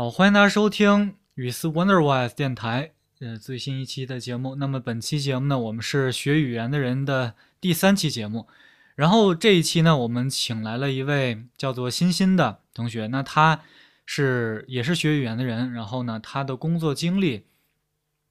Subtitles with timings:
[0.00, 4.54] 好，欢迎大家收听雨思 Wonderwise 电台，呃，最新一期的节目。
[4.54, 8.46] 那么本期节目呢，我们是学语言的人的第三期节目。
[8.94, 13.08] 然后这一期呢，我们请来了一位叫做欣欣的同学。
[13.08, 13.60] 那他
[14.06, 17.44] 是也是学语言的人，然后呢，他的工作经历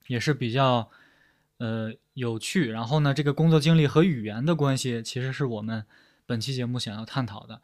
[0.07, 0.89] 也是比较
[1.59, 2.71] 呃有趣。
[2.71, 5.86] 然后呢，这个工作经历和语言的关系，其实是我们
[6.25, 7.61] 本期节目想要探讨的。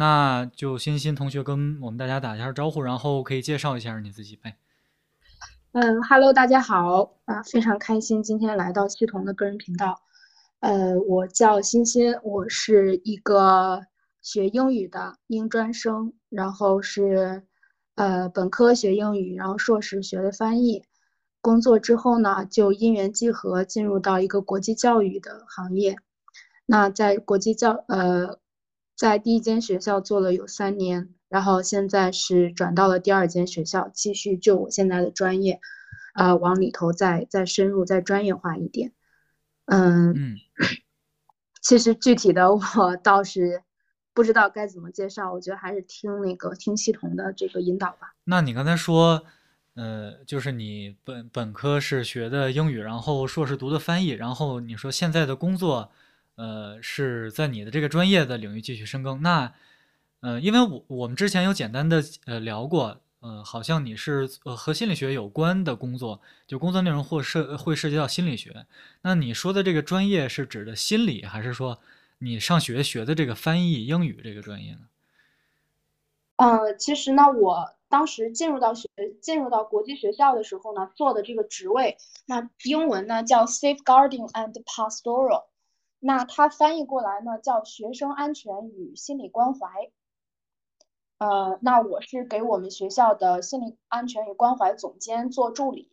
[0.00, 4.56] 那就欣欣同学跟我们大家打一下招呼，然后可以介绍一下你自己呗。
[5.72, 10.00] 嗯，Hello，大家好啊，非常开心今天来到系统的个人频道。
[10.60, 13.82] 呃，我叫欣欣，我是一个
[14.22, 17.42] 学英语的英专生，然后是
[17.94, 20.82] 呃本科学英语，然后硕士学的翻译。
[21.42, 25.98] 工作之后呢，就因缘际合进入到一个国际教育的行业。
[26.64, 28.39] 那在国际教呃。
[29.00, 35.58] 在第一间学校做了有三年，然后现在是转到了第二间学校，继续就我现在的专业，
[36.12, 38.92] 啊，往里头再再深入、再专业化一点。
[39.64, 40.36] 嗯嗯，
[41.62, 42.60] 其实具体的我
[43.02, 43.62] 倒是
[44.12, 48.14] 不知道该怎么介绍，我觉得还是听那个听系统的这个引导吧。
[48.24, 49.24] 那你刚才说，
[49.76, 55.90] 呃，就是你本本科是学的英语，然后硕士读的翻译，然后你说现在的工作。
[56.40, 59.20] 呃，是在你的这个专业的领域继续深耕。
[59.20, 59.52] 那，
[60.20, 68.64] 呃，因为我我们之前有简单的呃聊过，呃，好像你是呃和心理学有关的工作，就工作内容或涉会涉及到心理学。
[69.02, 71.78] 那你说的这个专业是指的心理，还是说
[72.20, 74.80] 你上学学的这个翻译英语这个专业呢？
[76.36, 78.88] 呃，其实呢，我当时进入到学
[79.20, 85.44] 进入到国际学校的时候呢，做的这个职位，那英文呢叫 safeguarding and pastoral。
[86.00, 89.68] 那它翻译过来呢，叫学生安全与心理关怀。
[91.18, 95.90] 呃，那我是给我们学校的心理安全与关怀总监做助理。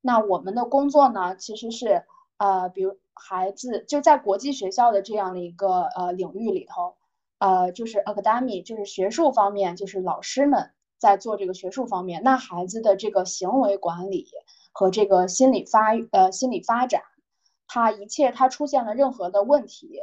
[0.00, 2.04] 那我们的工作呢，其实是
[2.38, 6.96] 呃，比如孩子就在国际学校的这样的一个呃领域里头，
[7.38, 12.22] 呃，就是 academy，就是学术方面，就是老师们在做这个学术方面。
[12.22, 14.26] 那孩子的这个行为管理
[14.72, 17.02] 和这个心理发呃心理发展。
[17.68, 20.00] 他一切他出现了任何的问题，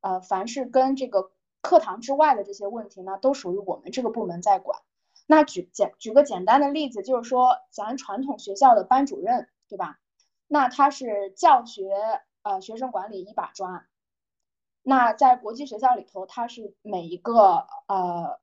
[0.00, 4.80] 呃，凡是跟这个课堂之外的这些问题呢，都属于我们这个部门在管。
[5.26, 9.98] 那举简举个简单的例子，就是说咱传统学校的班主任，对吧？
[10.46, 11.92] 那他是教学
[12.42, 13.86] 呃学生管理一把抓。
[14.82, 18.40] 那在国际学校里头，他是每一个呃，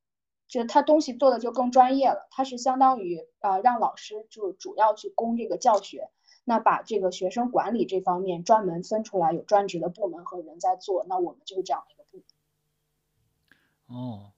[0.47, 6.09] 就他东西做的就更专业了，他是相当于呃让老师就主要去攻这个教学。
[6.49, 11.05] 那把这个学生管理这方面专门分出来，有专职的部门和人在做。
[11.09, 12.23] 那我们就是这样的一个部
[13.89, 13.97] 门。
[13.99, 14.31] 哦，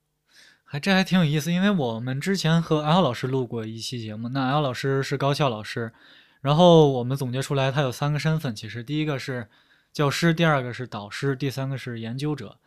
[0.64, 4.28] 还这还挺有意思，因为我们之前和 L 老师录过一期节目。
[4.30, 5.92] 那 L 老师是高校老师，
[6.40, 8.56] 然后我们总结出来，他有三个身份。
[8.56, 9.48] 其实第一个是
[9.92, 12.58] 教师，第二个是导师，第三个是研究者。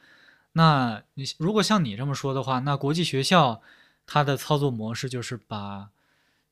[0.54, 3.62] 那你如果像你这么说的话，那国际学校
[4.06, 5.90] 它的操作模式就是把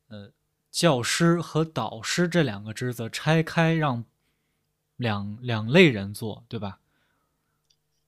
[0.10, 0.34] 呃。
[0.72, 4.06] 教师和导师这两个职责拆开，让
[4.96, 6.80] 两两类人做，对吧？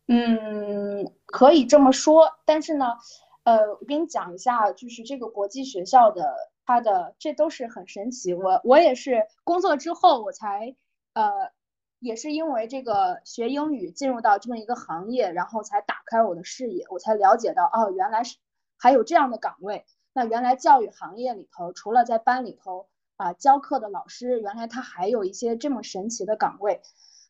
[0.08, 2.40] 嗯，可以这么说。
[2.46, 2.98] 但是呢，
[3.44, 6.36] 呃，我跟你讲一下，就是这个国际学校的，
[6.66, 8.34] 它的这都是很神奇。
[8.34, 10.76] 我我也是工作之后，我才
[11.14, 11.52] 呃，
[12.00, 18.38] 也是因为这个学英语进入到这么一个行业，然后才打开我的视野，我才了解到，哦，原来是
[18.78, 19.86] 还有这样的岗位。
[20.14, 22.88] 那原来教育行业里头，除了在班里头
[23.18, 26.82] 啊教课的老师，原来他还有一些这么神奇的岗位，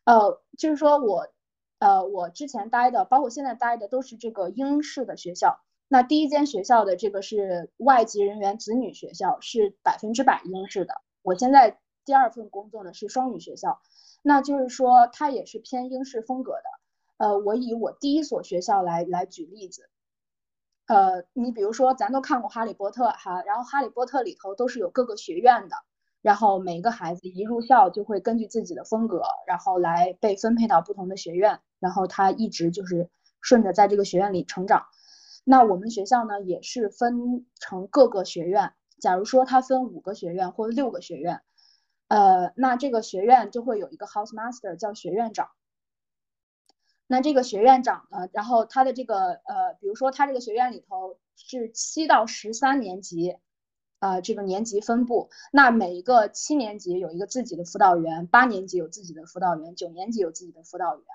[0.03, 1.27] 呃，就是说我，
[1.79, 5.59] 呃，我之前待的，包括现在待的，都是这个英式的学校。
[5.87, 10.95] 那第一间学校的这个是外籍人员子女学校，是百分之百英式的。
[11.21, 13.79] 我现在第二份工作呢是双语学校，
[14.21, 16.63] 那就是说它也是偏英式风格的。
[17.17, 19.89] 呃，我以我第一所学校来来举例子。
[20.87, 25.75] 呃，你比如说，咱都看过《哈利波特》哈，然后《哈利波特》里头都是有各个学院的，
[26.21, 33.09] 然后每个孩子一入校就会根据自己的风格，然后来被分配到不同的学院，然后他一直就是
[33.41, 34.85] 顺着在这个学院里成长。
[35.45, 41.41] 那我们学校呢，也是分成各个学院，假如说它分五个学院或者六个学院，
[42.09, 45.47] 呃，那这个学院就会有一个 house master 叫学院长。
[47.05, 48.29] 那这个学院长呢？
[48.31, 53.37] 然后他的这个呃，比如说他这个学院里头是七到十三年级，
[53.99, 55.29] 呃，这个年级分布。
[55.51, 61.05] 那每一个七年级有一个自己的辅导员，八年级有自己的辅导员，九年级有自己的辅导员。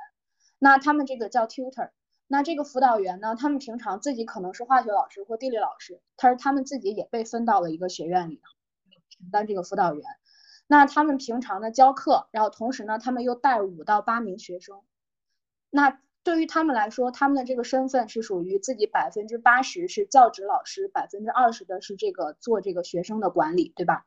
[0.59, 1.91] 那他们这个叫 tutor，
[2.27, 8.41] 那这个辅导员呢，他们平常自己可能是化学老师或地理老师，他是他们自己也被分到了一个学院里
[9.09, 10.05] 承担这个辅导员。
[10.67, 14.83] 那他们平常呢教课，然后同时呢，他们又带五到八名学生。
[15.71, 24.07] 那对于他们来说，他们的这个身份是属于自己百分之八十是教职老师，百分之二十的是这个做这个学生的管理，对吧？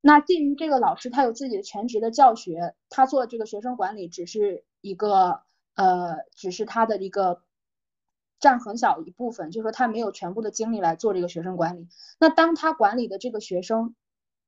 [0.00, 5.42] 那鉴于这个老师他有自己的全职的教学，他做这个学生管理只是一个
[5.74, 7.42] 呃，只是他的一个
[8.40, 11.88] 占很小一部分，就说他没有全部的精力来做这个学生管理。
[12.18, 13.94] 那当他管理的这个学生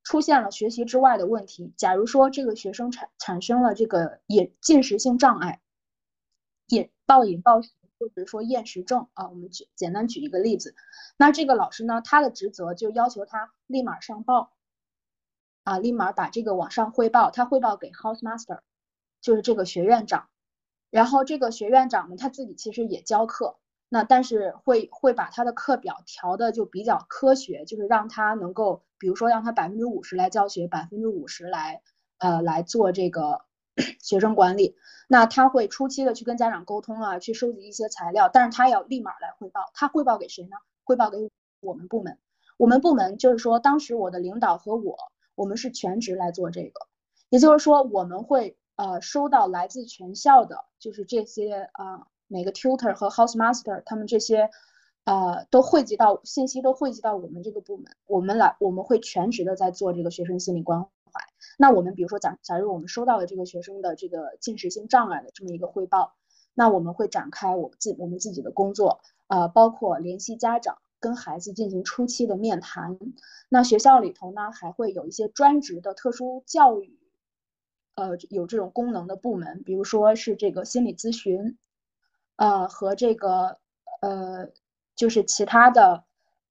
[0.02, 5.60] 出现了学习之外的问题，假如说这个学生产产生了这个饮进食性障碍。
[6.68, 10.74] 饮暴饮暴食，或者说厌食症啊，我们举简单举一个例子，
[11.18, 14.52] 那这个老师呢，他的职责就要求他立马上报，
[15.62, 18.60] 啊，立马把这个往上汇报，他汇报给 house master，
[19.20, 20.28] 就是这个学院长，
[20.90, 23.58] 然后这个学院长呢，他自己其实也教课，
[23.90, 31.82] 那但是会会把他的课表调的就比较科学，就是让他能够，比如说让他百分之五十来教学，百分之五十来
[32.18, 33.44] 呃来做这个。
[34.00, 34.76] 学生管理，
[35.08, 39.70] 那他会初期的去跟家长沟通啊，去收集一些材料，但是他要立马来汇报。
[39.74, 40.56] 他汇报给谁呢？
[40.84, 41.30] 汇报给
[41.60, 42.18] 我们部门。
[42.56, 44.96] 我们部门就是说，当时我的领导和我，
[45.34, 46.86] 我们是全职来做这个。
[47.30, 54.50] 也就是说，我们会呃收到来自全校的，就是这些啊每个 tutor 和 house master 他们这些
[55.04, 57.86] 呃都汇集到信息，都汇集到我们这个部门。
[58.06, 60.86] 我们来我们会全职的在做这个学生心理关。
[61.56, 66.14] 那我们比如说，假假如我们收到了这个学生的这个进食性障碍的这么一个汇报，
[66.52, 72.98] 那我们会展开我自我们自己的工作，呃，包括联系家长，跟孩子进行初期的面谈。
[73.48, 76.98] 那学校里头呢，还会有一些专职的特殊教育，
[77.94, 81.56] 呃，有这种功能的部门，比如说是这个心理咨询，
[82.36, 83.58] 呃，和这个
[84.00, 84.48] 呃，
[84.96, 86.04] 就是其他的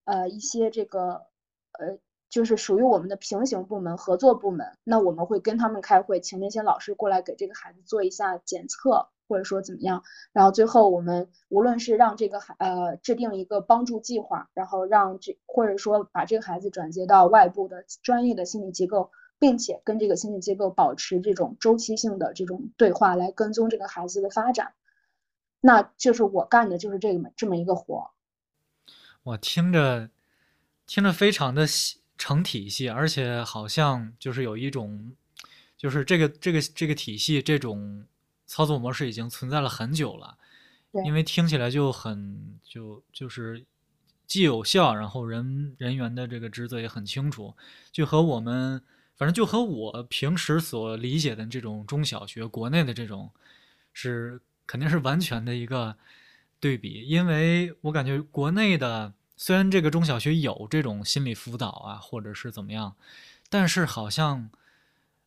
[0.06, 1.26] 呃一些这个
[1.74, 1.98] 呃。
[2.34, 10.04] 就是属于我们的平行部门、合作部门，那我们会跟他们开会，请那些老师过来给这个孩子做一下检测，或者说怎么样。
[10.32, 24.74] 然后最后我们无论是让这个孩呃制定一个帮助计划，然后让这或者说把这个孩子转接到外部的专业的心理机构，并且跟这个心理机构保持这种周期性的这种对话，来跟踪这个孩子的发展。
[25.62, 28.10] 那就是我干的就是这么这么一个活。
[29.22, 30.10] 我听着
[30.88, 32.00] 听着非常的细。
[32.24, 35.12] 成体系，而且好像就是有一种，
[35.76, 38.06] 就是这个这个这个体系这种
[38.48, 40.38] 操作模式已经存在了很久了，
[41.04, 43.66] 因为听起来就很就就是
[44.26, 47.54] 既有效，然后人人员的这个职责也很清楚，
[47.92, 48.82] 就和我们
[49.18, 53.30] 反正就和我平时所理解的这种中小学国内的这种
[53.92, 55.98] 是肯定是完全的一个
[56.62, 59.12] 对比，因为我感觉国内的。
[59.44, 62.96] 虽然这个中小学有这种心理辅导啊，或者是怎么样，
[63.50, 64.50] 但是好像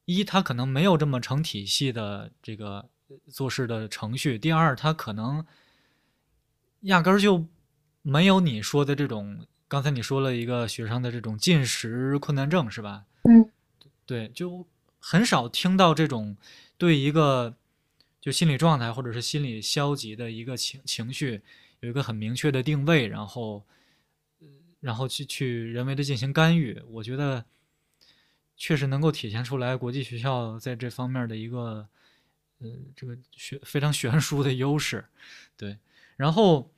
[0.06, 2.88] 一他可能没有这么成体系的这个
[3.28, 5.44] 做事的程序；第二，他可能
[6.80, 7.44] 压根儿就
[8.00, 9.46] 没有你说的这种。
[9.68, 13.04] 刚才你说了一个学生的这种进食困难症，是吧？
[13.24, 13.50] 嗯，
[14.06, 14.66] 对，就
[14.98, 16.34] 很少听到这种
[16.78, 17.54] 对一个
[18.18, 21.42] 就心理状态或者是心理消极的一个情情绪
[21.80, 23.62] 有一个很明确的定位，然后。
[24.80, 27.44] 然后去去人为的进行干预，我觉得
[28.56, 31.88] 确实能够体现出来国际学校在这方面的一个
[32.60, 35.04] 呃这个学非常悬殊的优势。
[35.56, 35.78] 对，
[36.16, 36.70] 然后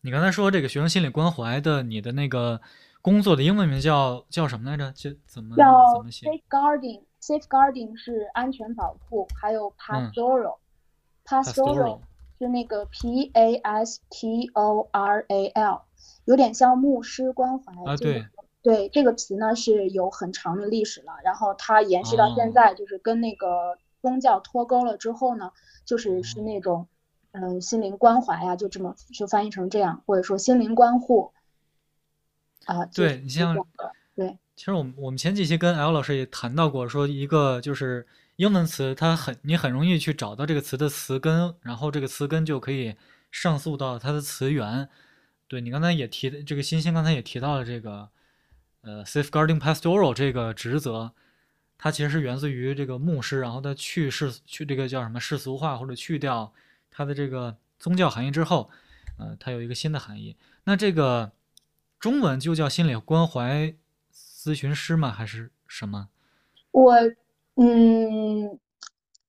[0.00, 2.60] 你刚才说这个学生心理关怀的，你的那个
[3.00, 4.90] 工作的英文名叫叫什么来着？
[4.92, 12.00] 叫怎么怎么写？Safeguarding，Safeguarding 是安全保护，还有 Pastoral，Pastoral
[12.38, 15.82] 是那个 P A S T O R A L。
[16.24, 18.26] 有点像牧师关怀啊，对
[18.62, 25.52] 对，这个词呢是有很长的历史了，然后它延续到现在，就是跟那个宗教脱钩了之后呢，
[25.84, 26.88] 就是是那种
[27.32, 31.32] 嗯心灵关怀呀，就这么就翻译成这样，或者说心灵关护
[32.64, 32.86] 啊。
[32.86, 33.54] 对你像
[34.14, 38.06] 对，其实我们我们前几期跟 L 老师也谈到过，说一个就是
[38.36, 42.96] 英文词，它很你很容易去找到这个词的词根，然后这个词根就可以
[43.30, 44.88] 上溯到它的词源。
[45.46, 48.08] 对你刚才也提的这个欣欣刚才也提到了这个，
[48.80, 51.12] 呃，safeguarding pastoral 这个职责，
[51.78, 56.52] 它其实是源自于这个牧师，然后他去世去这个叫什么世俗化或者去掉
[56.90, 58.70] 它的这个宗教含义之后，
[59.18, 60.36] 呃，它有一个新的含义。
[60.64, 61.32] 那这个
[62.00, 63.74] 中文就叫心理关怀
[64.12, 65.12] 咨询师吗？
[65.12, 66.08] 还是什么？
[66.70, 66.94] 我
[67.56, 68.58] 嗯。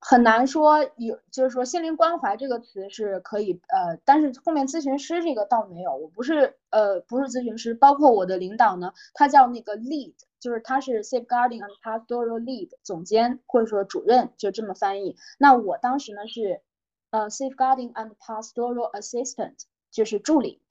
[0.08, 15.18] 很难说有，就是说心灵关怀这个词是可以，呃，但是后面咨询师这个倒没有，我不是，呃，不是咨询师，包括我的领导呢，他叫那个 lead，就是他是 safeguarding and pastoral lead 总监或者说主任，就这么翻译。
[15.40, 16.62] 那我当时呢是，
[17.10, 19.56] 呃，safeguarding and pastoral assistant，
[19.90, 20.62] 就是助理。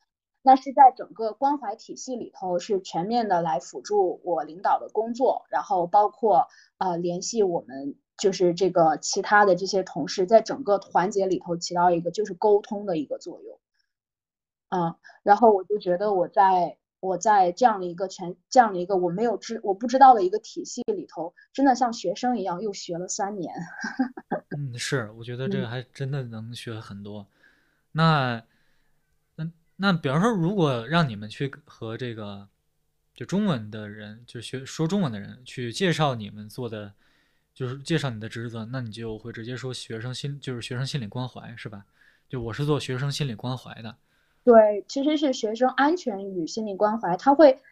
[0.42, 6.46] 那是在整个关怀体系里头是全面的来辅助我领导的工作，然后包括
[6.78, 7.96] 呃联系我们。
[8.16, 13.58] 就是这个其他的这些同事，在整个环节里头起到一个就是沟通的一个作用，
[14.68, 14.94] 嗯，
[15.24, 23.52] 然后我就觉得我在我在这样的一个全这样的一个我没有知我不知道的一个体系里头，真的像学生一样又学了三年。
[24.56, 27.26] 嗯，是，我觉得这个还真的能学很多。
[27.92, 28.44] 那
[29.34, 32.48] 那那，比方说，如果让你们去和这个
[33.12, 36.94] 就中文的人，就学说中文的人去介绍你们做的。
[37.54, 41.84] 就是介绍你的职责，那你就会直接说学生心，就是学生心理关怀，是吧？
[42.28, 43.96] 就我是做学生心理关怀的。
[44.42, 47.62] 对，其实是学生安全与心理关怀，他会，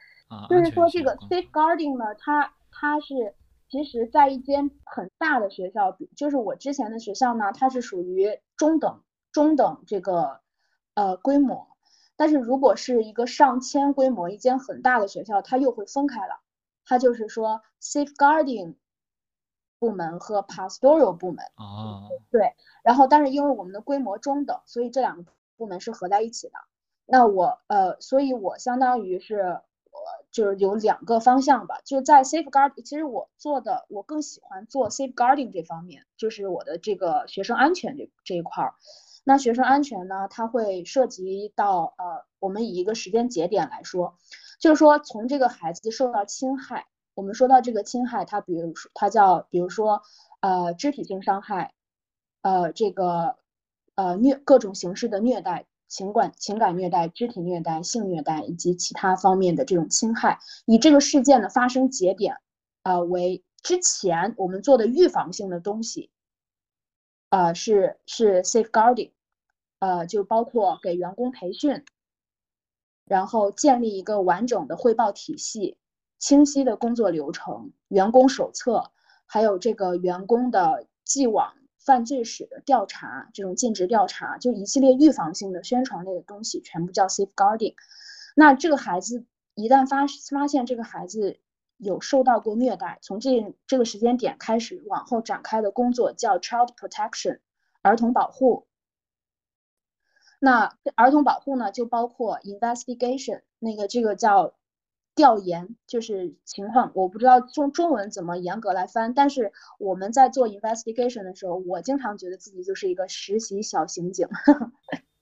[0.48, 3.34] 就是说这个 safeguarding 呢，它它是
[3.68, 10.40] 其实在一间很大的学校，就是我之前的学校呢，它是属于中等中等这个
[10.94, 11.66] 呃规模，
[12.14, 16.38] 但是如果是一个上千规模一间很大的学校，它又会分开了，
[16.84, 18.76] 它就是说 safeguarding。
[19.82, 26.54] 部门和 pastoral 部门啊，对，然后但是因为我们的规模中等，所以这两个部门是合在一起的。
[27.04, 29.38] 那我呃，所以我相当于是
[29.90, 29.98] 我
[30.30, 38.74] 就是有两个方向吧，就在 safeguard，其实我做的我更喜欢做 safeguarding 这方面，就是我的这个学生安全这这一块儿。
[39.24, 44.16] 那学生安全呢，它会涉及到呃，我们以一个时间节点来说，
[44.60, 46.86] 就是说从这个孩子受到侵害。
[47.14, 50.02] 我们说到这个侵害，它比如说它叫，比如说，
[50.40, 51.74] 呃，肢体性伤害，
[52.40, 53.36] 呃，这个，
[53.94, 62.38] 呃，虐各种形式的虐待，情感情感虐待、肢体虐待、性虐待以及其他方面的这种侵害，以这个事件的发生节点，
[62.82, 66.10] 啊为之前我们做的预防性的东西，
[67.28, 69.10] 啊是是 safeguarding，
[69.80, 71.84] 呃，就包括给员工培训，
[73.04, 75.76] 然后建立一个完整的汇报体系。
[76.22, 78.92] 清晰的工作流程、员工手册，
[79.26, 87.74] 还有这个员工的既往犯罪史的调查，这种尽职调查，就一系列预防性的宣传类的东西，全部叫 safeguarding。
[88.36, 89.26] 那这个孩子
[89.56, 91.40] 一旦发发现这个孩子
[91.76, 97.40] 有受到过虐待，从这这个时间点开始往后展开的工作叫 child protection，
[97.82, 98.68] 儿童保护。
[100.38, 104.54] 那儿童保护呢，就包括 investigation，那个这个叫。
[105.14, 114.26] 调研就是情况，我不知道中中文怎么严格来翻，但是我们在做 investigation 的时候，我经常觉得自己就是一个实习小刑警，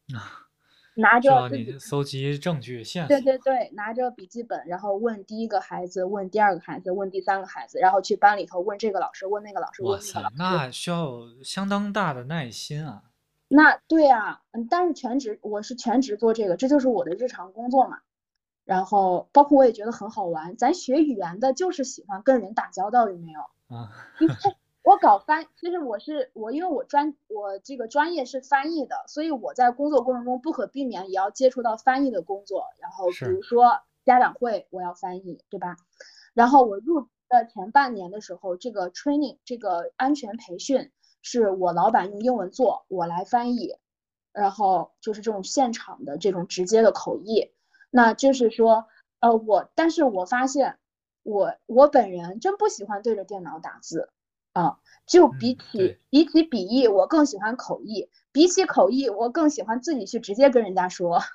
[0.95, 13.03] 拿着你搜集证据线索，对对对，拿着笔记本，然后问第一个孩子，问第二个孩子，问第三个孩子，然后去班里头问这个老师，问那个老师，问那个老师，那需要相当大的耐心啊。
[13.49, 17.99] 那对啊，嗯，但是全职，我是全职做这个，这就是我的日常工作嘛。
[18.71, 20.57] 然后，包括我也觉得很好玩。
[20.57, 23.41] 咱学语言的，就是喜欢跟人打交道，有没有？
[23.67, 23.91] 啊，
[24.85, 32.67] 我搞翻，其实我是我，因为我专我这个专业是翻译的，所以我在工作过程中不可避免也要接触到翻译的工作。
[32.79, 35.75] 然后，比如说家长会，我要翻译，对吧？
[36.33, 43.75] 然后我入的前半年的时候，这个 training 这个安全培训是我老板用英文做，我来翻译，
[44.33, 47.51] 然后就是这种现场的这种直接的口译。
[47.91, 48.87] 那就是说，
[49.21, 50.79] 呃，我，但是我发现，
[51.23, 54.11] 我我本人真不喜欢对着电脑打字，
[54.53, 61.21] 啊，就比起比起笔译，我更喜欢口译，比起口译，我更喜欢自己去直接跟人家说。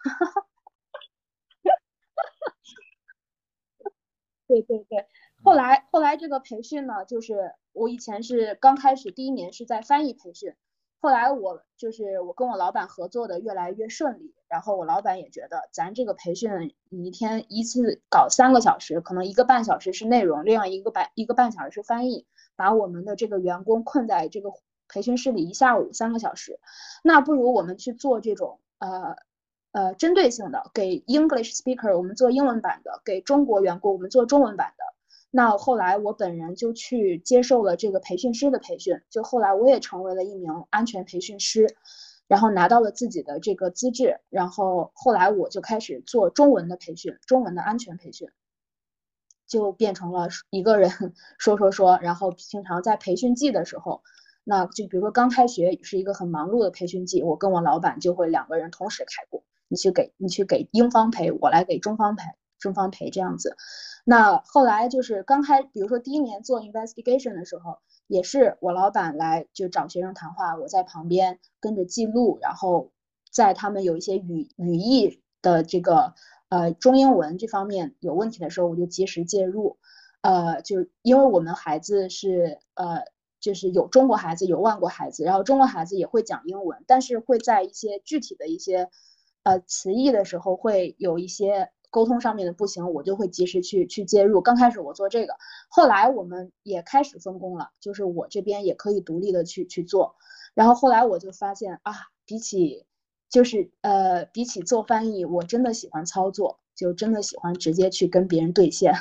[4.48, 5.08] 对对对，
[5.44, 10.56] 后来后来这个培训呢，就是我以前是刚开始第一年是在翻译培训。
[11.06, 24.50] 后来我就是我跟我老板合作的越来越顺利，然后我老板也觉得咱这个培训你一天一次搞三个小时，可能一个半小时是内容，另外一个半一个半小时是翻译，把我们的这个员工困在这个
[24.88, 26.60] 培训室里一下午三个小时，
[27.04, 29.16] 那不如我们去做这种呃
[29.74, 34.95] 呃针对性的，给 English speaker 我们做英文版的，给中国员工我们做中文版的。
[35.36, 41.76] 那后来我本人就去接受了这个培训师的培训，就后来我也成为了一名安全培训师，
[42.30, 48.30] 然后拿到了自己的这个资质，然后后来我就开始做中文的培训，中文的安全培训，
[49.46, 50.90] 就变成了一个人
[51.38, 54.04] 说说说，然后平常在培训季的时候，
[54.46, 62.24] 那就比如说刚开学是一个很忙碌的培训季，我跟我老板就会两个人同时开过，你去给你去给英方赔，我来给中方赔，
[62.60, 63.56] 中方赔这样子。
[64.04, 72.92] 那后来就是刚开，比如说第一年做 investigation 的时候，也是我老板来就找学生谈话，我在旁边跟着记录，然后
[73.32, 76.14] 在他们有一些语语义的这个
[76.50, 79.78] 呃中英文这方面有问题的时候，我就及时介入。
[80.22, 83.04] 呃，就因为我们孩子是呃。
[83.42, 88.90] 就是有中国孩子，有外国孩子，然后中国孩子也会讲英文，但是会在一些具体的一些
[89.44, 94.42] 呃词义的时候，会有一些沟通上面的不行，我就会及时去去介入。
[94.42, 95.36] 刚开始我做这个，
[95.70, 100.16] 后来我们也开始分工了，就是我这边也可以独立的去去做。
[100.54, 101.94] 然后后来我就发现啊，
[102.26, 102.86] 比起
[103.30, 108.94] 就是呃比起做翻译，我真的喜欢操作，就真的喜欢直接去跟别人对线。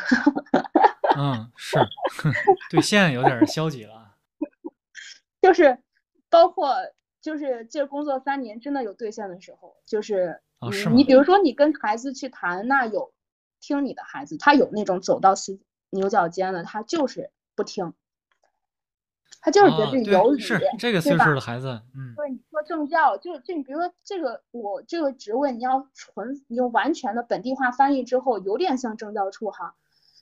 [1.17, 1.79] 嗯，是
[2.71, 4.17] 对线有点消极了。
[5.41, 5.79] 就是
[6.29, 6.75] 包括
[7.21, 13.12] 就是这工作三年，真的有兑现的时候，就是你你比如说你跟孩子去谈，那有
[13.61, 15.59] 听你的孩子，他有那种走到死
[15.90, 17.92] 牛角尖的，他就是不听，
[19.40, 29.75] 他就是觉得自己有理，是这个岁数的孩子，嗯，对你说政教，就就你比如说这个我这个职位，你要纯你用完全的本地化翻译之后，有点像政教处哈，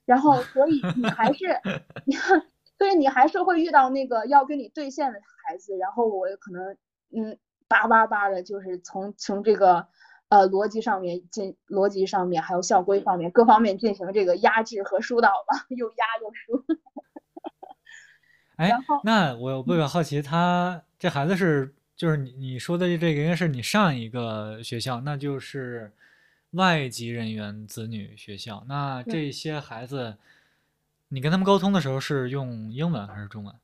[0.05, 1.61] 然后所以你还是
[2.05, 2.47] 你 看。
[2.79, 6.77] 所以你还是会遇到那个要跟你对线的孩子，然后我可能
[7.15, 9.87] 嗯叭叭叭的，就是从从这个
[10.33, 16.65] 呃逻辑上面进逻辑上面，还有校规方面各方面进行这个压制和疏导吧， 又压又疏。
[18.57, 18.71] 哎，
[19.05, 25.93] 那我我比较好奇，他这孩子是就是你你说的这个应该是你上一个学校，那就是
[26.53, 30.17] 外籍人员子女学校，那这些孩子。
[31.15, 33.55] 你跟他们沟通的时候是用英文还是中文？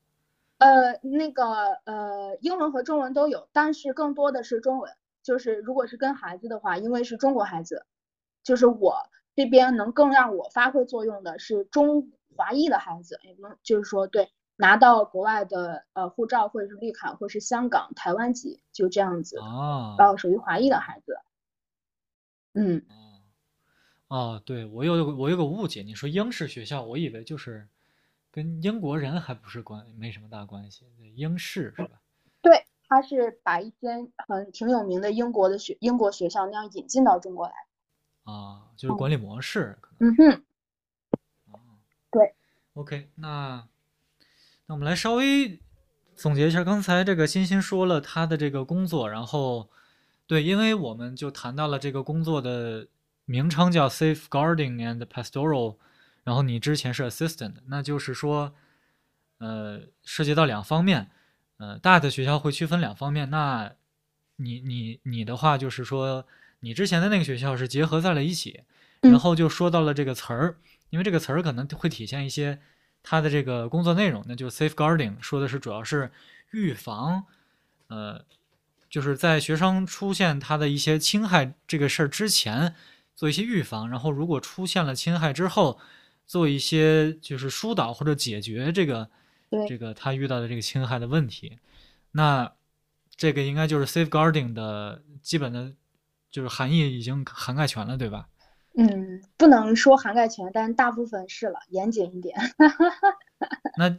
[0.59, 1.45] 呃，那个
[1.85, 4.93] 呃，英文和中文都有，但是更多的是中文。
[5.29, 7.85] 就是如果是跟孩子的话，因为是中国孩子，
[8.43, 8.97] 就是我
[9.35, 21.19] 这边能更让我发挥作用的是中华裔的孩子，也不能就是说对拿到国外的呃护照或者是绿卡或者是香港、台湾籍，就这样子哦，属于华裔的孩子，
[22.55, 22.83] 嗯。
[24.07, 27.69] 哦，对我有我有个误解，你说英式学校，我以为就是
[28.31, 32.01] 跟英国人还不是关没什么大关系，英式是吧？
[32.89, 37.53] 对，他是把一间很挺有名的英国的学英国学校那样引进到中国来。
[38.25, 39.79] 啊，就是管理模式。
[40.01, 40.43] 嗯哼。
[41.53, 41.61] 哦，
[42.11, 42.35] 对。
[42.75, 43.69] OK，那
[44.67, 45.61] 那我们来稍微
[46.17, 49.69] 总结一下刚才这个欣欣说了他的这个工作，然后
[50.27, 52.89] 对，因为我们就谈到了这个工作的。
[53.31, 55.77] 名称叫 Safeguarding and Pastoral，
[56.25, 58.55] 然后你之前是 Assistant，那就是说，
[59.37, 61.11] 呃，涉及到两方面，
[61.59, 63.31] 呃，大的学校会区分两方面。
[63.31, 63.73] 那
[64.37, 66.27] 你你你的话就是说，
[66.61, 68.63] 你之前的那个学校是结合在了一起，
[69.03, 70.57] 然后就说到了这个词儿，
[70.91, 72.59] 因为这个词儿可能会体现一些
[73.03, 76.11] 它的这个工作内容，那就 Safeguarding 说的是主要是
[76.53, 77.25] 预防，
[77.89, 78.25] 呃，
[78.89, 82.75] 就是在学生出现他的一些侵害这个事儿之前。
[83.19, 85.81] 做一些预防，然后如果出现了侵害之后，
[86.25, 89.11] 做一些就是疏导或者解决这个
[89.69, 91.59] 这个他遇到的这个侵害的问题。
[92.13, 92.53] 那
[93.17, 95.73] 这个应该就是 safeguarding 的基本的，
[96.31, 98.29] 就是含义已经涵盖全了，对吧？
[98.77, 102.37] 嗯，不能说涵盖全，但大部分是了，严谨一点。
[103.79, 103.99] 那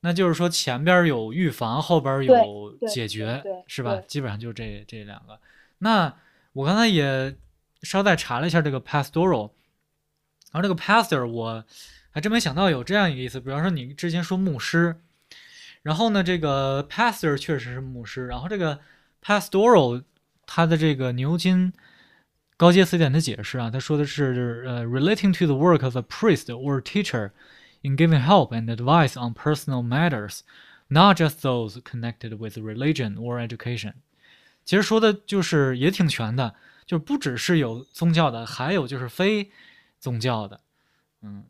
[0.00, 3.96] 那就是说前边有预防，后边有解决，是吧？
[4.06, 5.38] 基本上就这这两个。
[5.78, 6.14] 那
[6.52, 7.36] 我刚才也。
[7.84, 9.50] 稍带查了一下这个 pastoral，
[10.52, 11.64] 然后这个 pastor 我
[12.12, 13.40] 还真没想到有这样一个意思。
[13.40, 15.00] 比方说你之前说牧师，
[15.82, 18.78] 然后呢这个 pastor 确实是牧师，然后这个
[19.20, 20.04] pastoral
[20.46, 21.72] 它的这个牛津
[22.56, 27.32] 高阶词典的解释啊，他说的是呃 relating to the work of a priest or teacher
[27.80, 30.40] in giving help and advice on personal matters,
[30.88, 33.94] not just those connected with religion or education。
[34.64, 36.54] 其实说的就是也挺全的。
[36.84, 39.50] 就不只是有宗教的，还有就是非
[40.00, 40.60] 宗教的，
[41.22, 41.44] 嗯，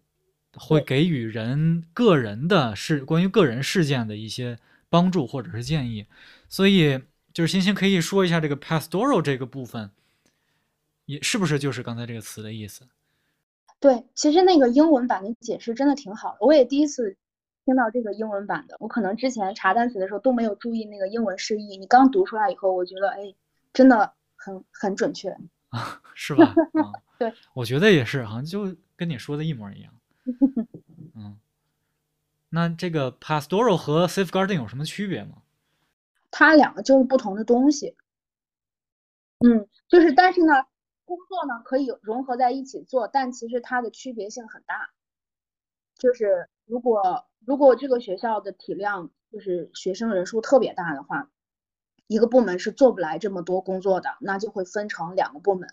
[0.54, 6.06] 会给予人个人的事，关于个人事件的一些帮助或者是建议。
[6.48, 7.00] 所以，
[7.32, 9.90] 就是星星可以说一下这个 pastoral 这个部分，
[11.06, 12.86] 也是不是就是刚才这个词的意思？
[13.80, 17.16] 对，其实那个英文版的解释真的挺好的，我也第一次
[17.64, 18.76] 听到这个英文版的。
[18.80, 23.34] 我可能之前查单词的时候都没有注意那个英文释义，你刚读出来以后，我觉得哎，
[23.72, 24.12] 真的。
[24.44, 25.30] 很很准确
[25.68, 26.52] 啊， 是吧？
[27.16, 29.94] 对，我觉得也是，好像就跟你说的一模一样。
[31.14, 31.38] 嗯，
[32.50, 35.42] 那这个 pastoral 和 safeguarding 有什么区别吗？
[36.30, 37.96] 它两个就是不同的东西。
[39.40, 40.64] 嗯，就是但是呢，
[41.04, 44.90] 工作呢可以融合在一起做，但其实它的区别性很大。
[45.98, 51.30] 就是如果如果这个学校的体量就是学生人数特别大的话，
[52.06, 55.68] 一个部门是做不来这么多工作的，那就会分成两个部门，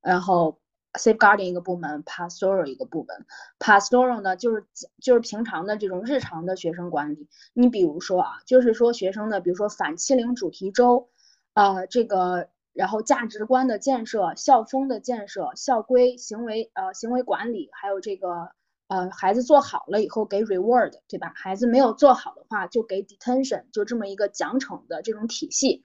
[0.00, 0.60] 然后
[0.94, 3.26] safeguarding 一个部门，pastoral 一个部门。
[3.58, 4.66] pastoral 呢就是
[5.00, 7.28] 就是平常的这种日常的学生管理。
[7.52, 11.08] 你比如说啊，就是说学生的，比如说反欺凌主题周，
[11.54, 12.48] 呃，这个。
[12.74, 18.50] 然后价值观的建设、校风的建设、校规、行为呃行为管理，还有这个
[18.88, 21.32] 呃孩子做好了以后给 reward，对吧？
[21.36, 25.84] 孩子没有做好的话就给 detention，就这么一个奖惩的这种体系。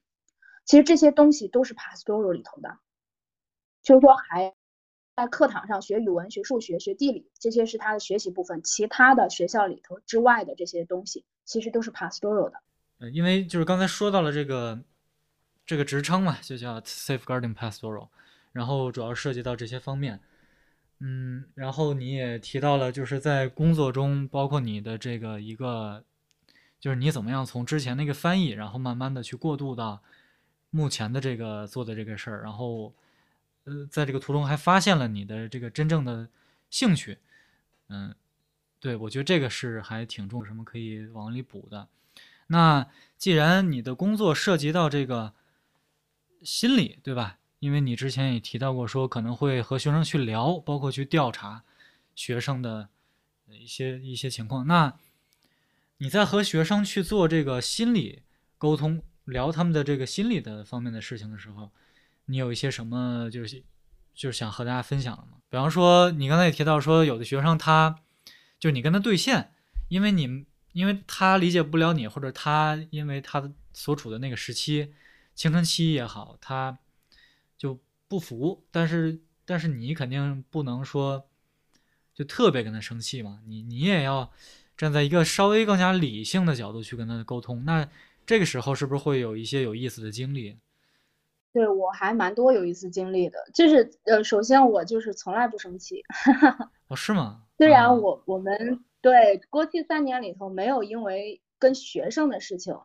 [0.66, 2.80] 其实这些东西都是 pastoral 里头的，
[3.84, 4.56] 就是说还
[5.20, 8.62] 在课堂上学语文、学数学、学地理，这些是他的学习部分。
[8.64, 12.62] 其他的学校里头之外的这些东西，其实都是 pastoral 的。
[13.00, 14.80] 嗯，因为就是刚才说到了这个。
[15.66, 18.08] 这个职称嘛，就叫 safeguarding pastoral，
[18.54, 20.20] 然后主要涉及到这些方面，
[21.00, 26.04] 嗯，然后你也提到了，就是在工作中，包括你的这个一个，
[26.80, 30.02] 就是你怎么样从之前那个翻译，然后慢慢的去过渡到
[30.72, 32.92] 目前的这个做的这个事儿，然后，
[33.70, 36.28] 呃，在这个途中还发现了你的这个真正的
[36.70, 37.20] 兴趣，
[37.90, 38.16] 嗯，
[38.80, 41.88] 对我觉得这个是还挺重，什么可以往里补的。
[42.48, 45.34] 那既然你的工作涉及到这个。
[46.42, 47.38] 心理对吧？
[47.60, 51.66] 因为你之前也提到过，说可能会和学生去聊，包括去调查
[52.16, 52.88] 学生的
[53.50, 54.66] 一些一些情况。
[54.66, 54.98] 那
[55.98, 58.22] 你在和学生去做这个心理
[58.58, 61.70] 沟通，聊他们的这个心理的方面的事情的时候，
[62.30, 63.62] 你有一些什么就是
[64.16, 65.40] 就是想和大家分享的吗？
[65.50, 68.00] 比方说，你刚才也提到说，有的学生他
[68.60, 69.52] 就你跟他对线，
[69.90, 74.94] 因为你因为他理解不了你，或者他因为他的所处的那个时期。
[75.36, 76.78] 青春期也好，他
[77.58, 81.30] 就不服，但是但是你肯定不能说
[82.14, 84.30] 就特别跟他生气嘛，你你也要
[84.76, 87.64] 站在一个稍微更加理性的角度去跟他沟通。
[87.64, 87.88] 那
[88.26, 90.58] 这个时候是不是会有一些有意思的经历？
[91.54, 96.04] 对我还蛮多有一次经历的，就是呃，首先我就是从来不生气。
[96.90, 97.44] 哦，是吗？
[97.58, 102.78] 虽然我我们对过去三年里头没有因为跟学生的事情。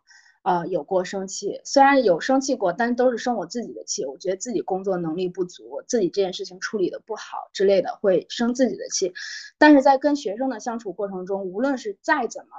[0.42, 4.05] 啊，有过生气，虽然有生气过，但都是生我自己的气。
[4.05, 9.14] 我觉得自己工作能力不足，自己这件事情处理的不好之类的，会生自己的气。
[9.57, 12.50] 但是在跟学生的相处过程中，无论是再怎么，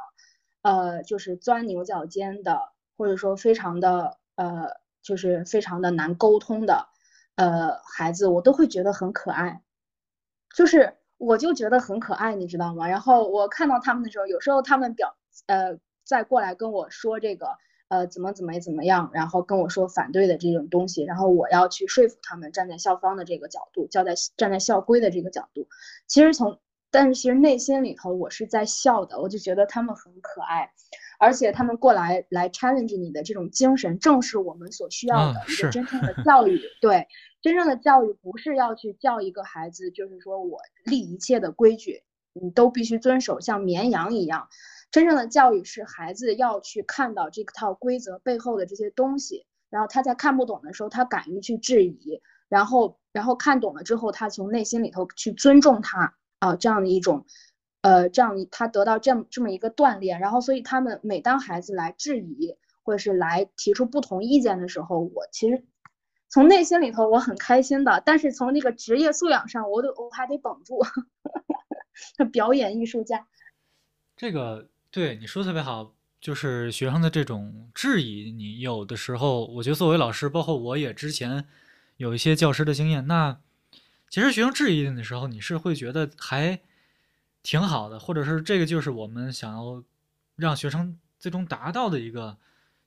[0.63, 2.59] 呃，就是钻牛角尖的，
[2.97, 4.69] 或者说非常的，呃，
[5.05, 6.87] 就是非常的难沟通的，
[7.35, 9.61] 呃，孩子，我都会觉得很可爱。
[10.53, 12.87] 就是我就觉得很可爱，你知道吗？
[12.87, 15.15] 然后我看到他们的时候，有时候他们表，
[15.45, 17.47] 呃，再过来跟我说这个。
[17.87, 25.67] 呃，怎么怎么怎么样，然后跟我说反对的这种东西，然后我要去说服他们，站在校方的这个角度，站在站在校规的这个角度。
[26.07, 30.71] 其实从，但是其实内心里头我是在笑的，我就觉得他们很可爱，
[31.19, 36.61] 而且他们过来来 challenge 你的这种精神，正是我们所需要的一个真正的教育。
[36.81, 37.07] 对，
[37.41, 44.47] 真正的教育不是要去教一个孩子，就是说我立一切的规矩，你都必须遵守，像绵羊一样。
[44.91, 57.25] 真正的教育是孩子要去看到这套规则背后的这些东西，然后他在看不懂的时候，他敢于去质疑，然后然后看懂了之后，他从内心里头去尊重他啊，这样的一种，
[57.85, 65.63] 呃，这样他得到这么这么一个锻炼，然后所以他们每当孩子来质疑或者是来提出不同意见的时候，我其实
[66.29, 70.79] 从内心里头我很开心的，但是从那个职业素养上，我都我还得绷住
[72.33, 73.27] 表演艺术家，
[74.17, 74.69] 这个。
[74.91, 81.45] 对你说特别好，就是学生的这种质疑，你有的时候，我觉得作为老师，包括我也之前
[81.97, 83.37] 有一些教师的经验，那
[84.09, 86.61] 其实学生质疑你的时候，你是会觉得还
[87.45, 89.83] 挺好的，或者是这个就是我们想要
[90.35, 92.37] 让学生最终达到的一个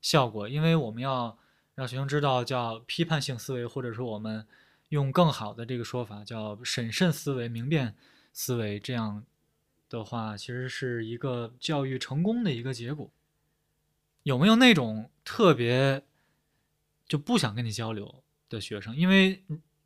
[0.02, 1.38] 效果，因为我们要
[1.74, 4.46] 让学生知道叫批判性思维，或者说我们
[4.88, 7.94] 用更好的这个说法叫审慎思维、明辨
[8.32, 9.24] 思维，这样。
[9.90, 13.10] 的话，其实是一个教育成功的一个结果。
[14.22, 16.04] 有没有那种特别
[17.06, 18.94] 就不想跟你交流的学生？
[18.94, 19.42] 因为，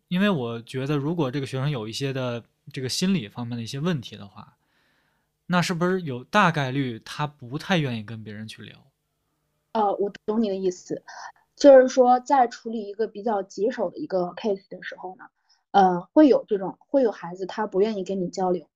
[0.08, 4.56] 因为我觉得，如果这个学生有一些的这个心理方面的一些问题的话，
[5.52, 8.74] 那是不是有大概率他不太愿意跟别人去聊？
[9.72, 11.02] 呃，我懂你的意思，
[11.56, 15.24] 就是说在处理一个比较棘手的一个 case 的时候呢，
[15.70, 18.66] 呃，会有这种会有孩子他不愿意跟你交流。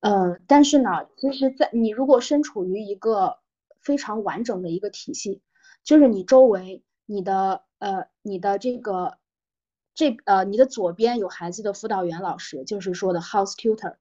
[0.00, 3.38] 嗯，但是呢，其实，在你如果身处于一个
[3.82, 5.42] 非常完整的一个体系，
[5.84, 9.18] 就是你周围，你的呃，你的这个
[9.94, 13.96] 这呃，你的左边有孩子的辅导员老师，就是说的 house tutor，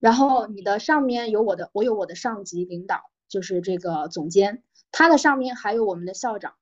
[0.00, 6.54] 然后你的上面有我的，我有我的上级领导，就是这个总监，他的上面还有我们的校长，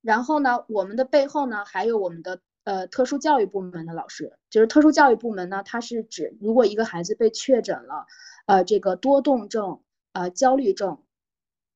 [0.00, 2.40] 然后呢，我们的背后呢还有我们的。
[2.62, 8.06] 呃，特殊教育部门的老师，就是特殊教育部门呢，它是指如果一个孩子被确诊了，
[8.44, 9.80] 呃，这个多动症、
[10.12, 10.98] 呃，焦虑症，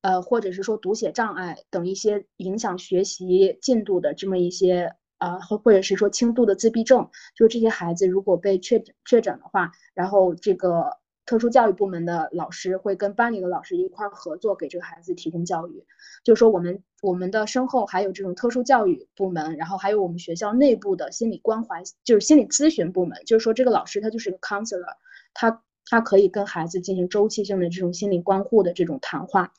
[0.01, 10.85] 呃，或者是说读写障碍等一些影响学习进度的这么一些，呃，或或者是说轻度的自闭症，就这些孩子如果被确诊确诊的话，然后这个。
[11.27, 15.83] 特殊教育部门的老师会跟班里的老师一块合作，给这个孩子提供教育。
[16.23, 23.17] 就是说，我们我们的身后还有这种特殊教育部门，然后还有我们学校内部的心理关怀，就是心理咨询部门。
[23.25, 24.85] 就是说，这个老师他就是一个 counselor，
[25.33, 29.51] 他他可以跟孩子进行周期性的这种心理关护的这种谈话。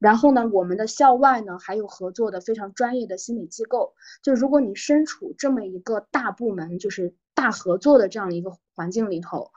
[0.00, 3.94] 然后呢，我们的校外呢还有合作的非常专业的心理机构。
[4.22, 9.52] 就如果你身处这么一个大部门，就是大合作的这样一个环境里头。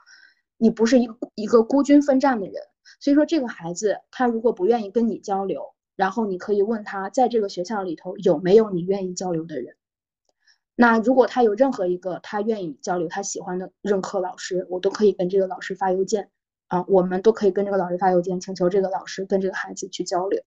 [0.56, 2.54] 你不是一个一个孤军奋战的人，
[3.00, 9.74] 所以说这个孩子他如果不愿意跟你交流，然后你可以问他在这个学校里头有没有你愿意交流的人。
[10.76, 16.30] 那如果他有任何一个他愿意交流他喜欢的任课老师，我都可以跟这个老师发邮件
[16.74, 20.42] 啊，我们都可以跟这个老师发邮件，请求这个老师跟这个孩子去交流。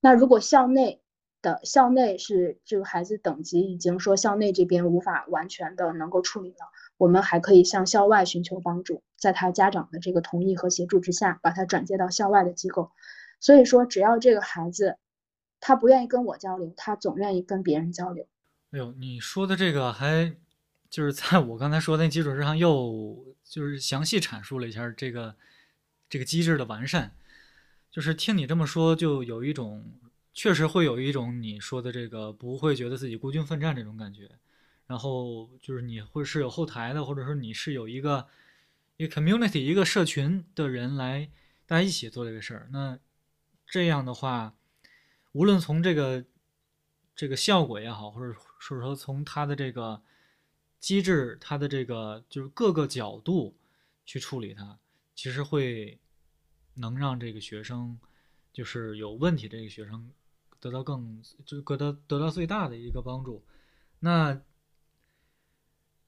[0.00, 1.02] 那如果校内
[1.42, 6.56] 的校内是这个孩子等级已经说校内这边无法完全的能够处理了。
[6.96, 12.90] 我们还可以向校外寻求帮助，在他家长的这个同意和协助之下，把他转接到校外的机构。
[13.38, 14.96] 所以说，只要这个孩子
[15.60, 18.26] 他不愿意跟我交流，他总愿意跟别人交流。
[18.70, 20.34] 哎呦，你说的这个还
[20.90, 25.36] 就是在我刚才说的那基础之上，又就是详细阐述了一下这个
[26.08, 27.14] 这个机制的完善。
[27.90, 29.84] 就是听你这么说，就有一种
[30.34, 34.30] 确实会有一种你说的这个不会觉得自己孤军奋战这种感觉。
[34.86, 38.26] 然后就是你会是有后台的，或者说你是有一个
[38.96, 41.30] 一个 community 一个社群的人来
[41.66, 42.68] 大家一起做这个事儿。
[42.72, 42.98] 那
[43.66, 44.54] 这样的话，
[45.32, 46.24] 无论从这个
[47.14, 50.00] 这个效果也好，或者说说从它的这个
[50.80, 53.54] 机制，它的这个就是各个角度
[54.06, 54.78] 去处理它，
[55.18, 55.98] 其实会
[56.74, 57.98] 能让这个学生
[58.52, 60.08] 就是有问题这个学生
[60.60, 63.44] 得到更就得到得到最大的一个帮助。
[63.98, 64.40] 那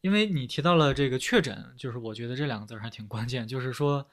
[0.01, 3.49] 因为你提到了这个确诊，就是我觉得这两个字还挺关键。
[3.49, 4.09] 就是说，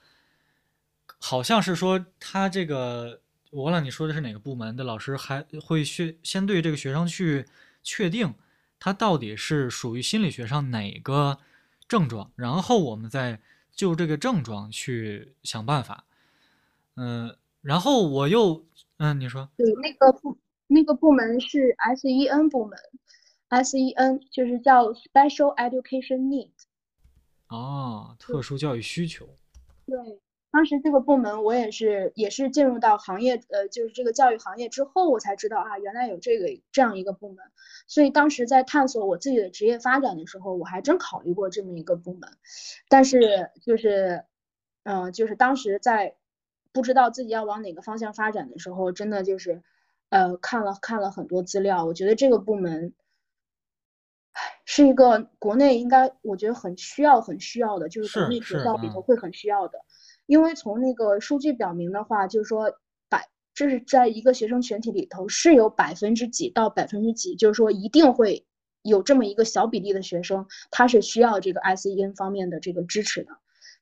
[1.19, 7.45] 好像是说他这个，我忘了你说的是哪个部门的老师，还会去先对这个学生去
[7.83, 8.33] 确定
[8.79, 11.37] 他到底是属于心理学上哪个
[11.87, 13.39] 症状，然后我们再
[13.77, 16.03] 就这个症状去想办法。
[16.95, 18.65] 嗯，然后我又，
[18.97, 20.37] 嗯，你说，对，那个部
[20.67, 22.77] 那个部门是 SEN 部门。
[23.49, 26.49] S.E.N 就是叫 Special Education Need，
[27.47, 29.25] 哦，特殊教育需求。
[29.85, 29.95] 对，
[30.49, 37.37] 当时这个部门我也是也是进入到行业，呃，就是这个教育行业之后，我才知道啊，原来有这个这样一个部门。
[37.87, 42.29] 所以当时在探索我自己的职业发展的时候，我还真考虑过这么一个部门。
[42.89, 44.23] 但是就是，
[44.83, 46.15] 嗯，就是当时在
[46.71, 49.61] 不知道自己要往哪个方向发展的时候，真的就是，
[50.09, 52.93] 呃，看了看了很多资料，我觉得这个部门。
[54.65, 59.79] 是一个国内应该我觉得很需要很需要的，就是国内学校里头会很需要的，
[60.27, 62.71] 因为从那个数据表明的话，就是说
[63.09, 68.45] 百这是在一个学生群体里头是有百分之几到百分之几，就是说一定会
[68.83, 73.31] 有这么一个小比例的学生，他是需要这个 SEN 方面的这个支持的。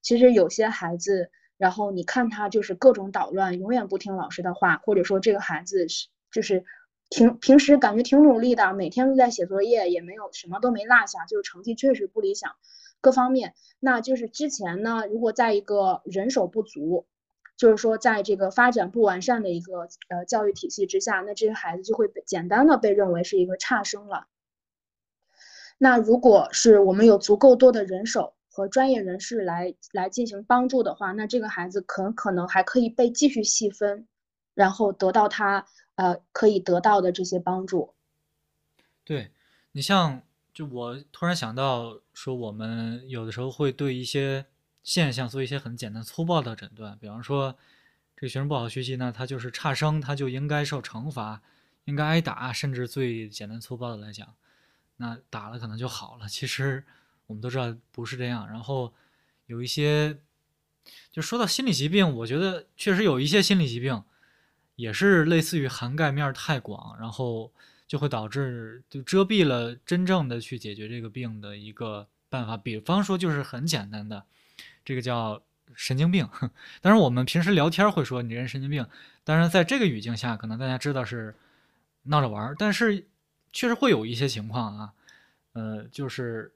[0.02, 6.64] 其实有些孩子，然后你看他就是各种捣乱，永远不听老师的话，或者说这个孩子是就是。
[7.08, 12.54] 挺平时感觉挺努力的，每天都在写作业，也没有什么都没落下，就是成绩确实不理想，
[13.06, 13.54] 各方面。
[13.80, 17.06] 那就是之前呢，如果在一个人手不足，
[17.56, 24.26] 就是说在这个发展不完善的一个呃教育体系之下，那这些孩子就会简单的被认为是一个差生了。
[25.78, 34.08] 那如果是我们有足够多的人手和专业人士来来进行帮助的话，那这个孩子可可能还可以被继续细分，
[34.56, 35.68] 然后得到他。
[35.98, 37.94] 呃，可以得到的这些帮助。
[39.06, 39.32] 对
[39.72, 40.22] 你像，
[40.56, 44.46] 就我突然想到说，我们有的时候会对一些
[44.82, 47.56] 现象做一些很简单粗暴的诊断，比方说，
[48.16, 51.42] 这个学生不好学习呢，他就是差生，他就应该受惩罚，
[51.84, 54.34] 应该挨打，甚至最简单粗暴的来讲，
[54.96, 56.28] 那打了可能就好了。
[56.28, 56.84] 其实
[57.28, 58.48] 我们都知道不是这样。
[58.48, 58.94] 然后
[59.48, 60.18] 有一些。
[61.12, 64.04] 就说到心理疾病，我觉得确实有一些心理疾病，
[64.76, 67.52] 也是类似于涵盖面太广，然后
[67.88, 72.58] 就会导致就遮蔽了真正的去解决这个病的一个办法。
[72.58, 74.24] 比方说，就是很简单的，
[74.84, 75.42] 这个叫
[75.76, 76.28] 神经病。
[76.82, 78.88] 当然，我们平时聊天会说你人神经病，
[79.24, 81.36] 当然在这个语境下，可能大家知道是
[82.04, 83.08] 闹着玩儿，但是
[83.54, 84.94] 确实会有一些情况啊，
[85.54, 86.54] 呃，就是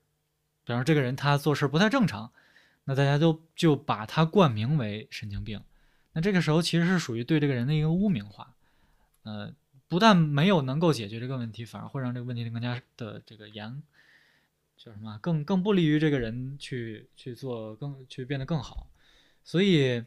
[0.64, 2.32] 比方说这个人他做事不太正常。
[2.86, 5.62] 那大家都就把他冠名为神经病，
[6.12, 8.56] 那这个时候其实是属于对这个人的一个污名化，
[9.22, 9.54] 呃，
[9.90, 13.84] 不但没有能够解决这个问题，反而会让这个问题更加的这个严，
[14.78, 15.18] 叫什么？
[15.22, 18.88] 更更不利于这个人去去做更去变得更好。
[19.44, 20.06] 所以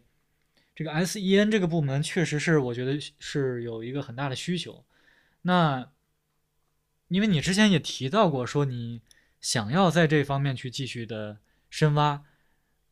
[0.75, 4.85] 这个 SEN 这个部门确实是我觉得是有一个很大的需求。
[5.43, 5.91] 那
[7.09, 9.03] 因为你之前也提到过，说你
[9.41, 12.23] 想要在这方面去继续的深挖。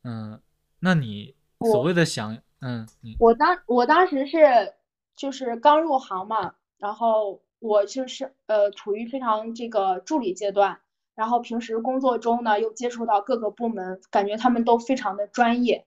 [0.02, 0.40] 嗯，
[0.80, 4.74] 那你所谓的想，嗯，我当我当时是
[5.14, 10.80] 就是刚入行嘛，然后我就是呃处于非常这个助理阶段，
[11.14, 15.86] 然后平时工作中呢又接触到各个部门，感觉他们都非常的专业，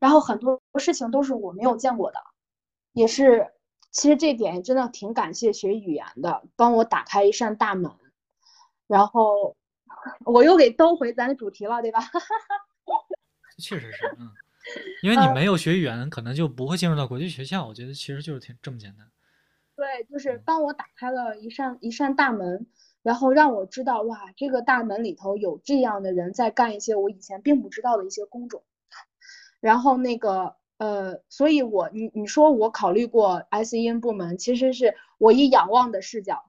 [0.00, 2.18] 然后很多事情都是我没有见过的，
[2.92, 3.52] 也是
[3.92, 7.92] 其实这点真的挺感谢学语言的，帮我打开一扇大门，
[8.88, 9.56] 然后
[10.24, 12.00] 我又给兜回咱的主题了，对吧？
[13.58, 14.32] 确实是，嗯，
[15.02, 17.64] 因为你没有学语言，可能就不会进入到国际学校。
[17.64, 19.06] 我觉得其实就是挺这么简单。
[19.82, 22.68] 对，就是帮我打开了一扇一扇大门，
[23.02, 28.62] 然后让我知道，哇，这个大门里头有这样的人在干一些我以前并不知道的一些工种。
[29.58, 36.44] 然后那个，呃，所以我你你说我考虑过 SEN 部门，其实是我以仰望的视角，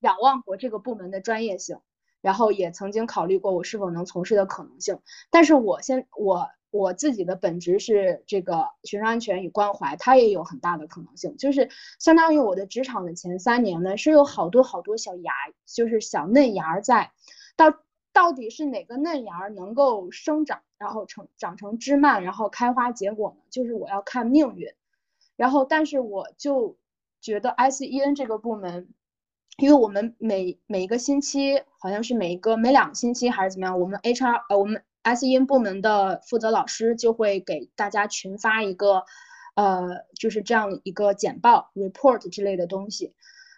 [0.00, 1.80] 仰望过这个部门的专业性。
[2.20, 15.32] 然后也曾经考虑过我是否能从事的可能性，但是我先我我自己的本职是这个学生安全与关怀，它也有很大的可能性，就是相当于我的职场的前三年呢，是有好多好多小芽，
[15.66, 17.10] 就是小嫩芽在，
[17.56, 17.74] 到
[18.12, 23.42] 到底是哪个嫩芽能够生长，然后成长成枝蔓，然后开花结果呢？
[23.50, 24.72] 就是我要看命运，
[25.34, 26.78] 然后但是我就
[27.20, 28.88] 觉得 SEN 这个部门。
[29.56, 39.04] 因为我们每每一个星期，好像是每一个每两个星期还是怎么样，我们 HR 呃我们 SEN 部门的负责老师就会给大家群发一个，
[39.54, 43.14] 呃就是这样一个简报 report 之类的东西，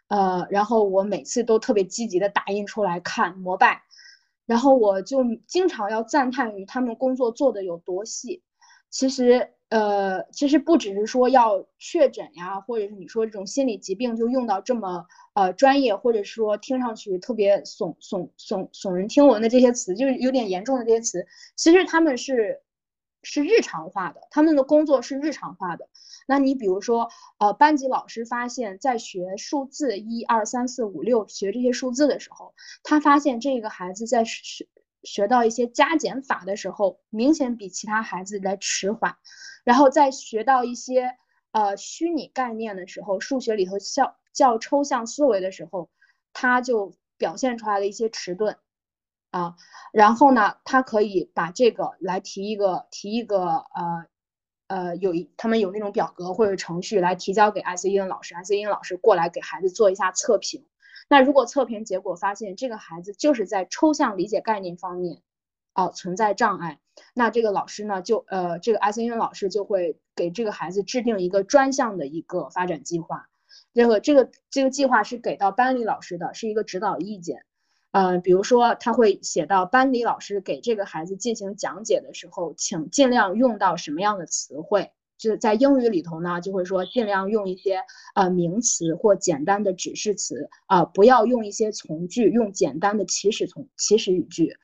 [0.09, 3.83] 呃然后我每次都特别积极的打印出来看膜拜，
[4.46, 8.42] 然后我就经常要赞叹于他们工作做的有多细，
[8.90, 9.55] 其实。
[9.70, 22.61] 呃，其实不只是说要确诊呀，或者是你说这种心理疾病就用到这么呃专业，或者说听上去特别耸耸耸耸人听闻的这些词，就是有点严重的这些词，其实他们是
[23.22, 25.88] 是日常化的，他们的工作是日常化的。
[26.26, 34.66] 那你比如说，呃，班级老师发现，在学数字一二三四五六学这些数字的时候，他发现这个孩子在学
[35.02, 39.16] 学到一些加减法的时候，明显比其他孩子来迟缓。
[39.64, 41.16] 然后在学到一些
[41.52, 45.90] 呃虚拟概念的时候，数学里头较较抽象思维的时候，
[46.32, 48.56] 他就表现出来了一些迟钝
[49.30, 49.56] 啊。
[49.92, 54.06] 然后呢，他可以把这个来提一个提一个呃
[54.68, 60.66] 呃有一他们有那种表格或者程序来提交给 SEN 老师，SEN 老师过来给孩子做一下测评。
[61.11, 65.20] 那如果测评结果发现这个孩子就是在抽象理解概念方面。
[65.73, 66.81] 哦，存在障碍，
[67.14, 73.29] 那这个老师呢，就呃，这个 S N 老师就会给这个孩子制定一个专项的一个发展计划。
[73.73, 77.44] 这个这个这个计划是给到班里老师的，是一个指导意见。
[77.92, 84.90] 嗯，比如说他会写到班里老师给这个孩子进行讲解的时候，请尽量用到什么样的词汇？
[85.20, 87.83] 就是在英语里头呢，就会说尽量用一些
[88.14, 94.56] 呃名词或简单的指示词啊，不要用一些从句，用简单的祈使从祈使语句。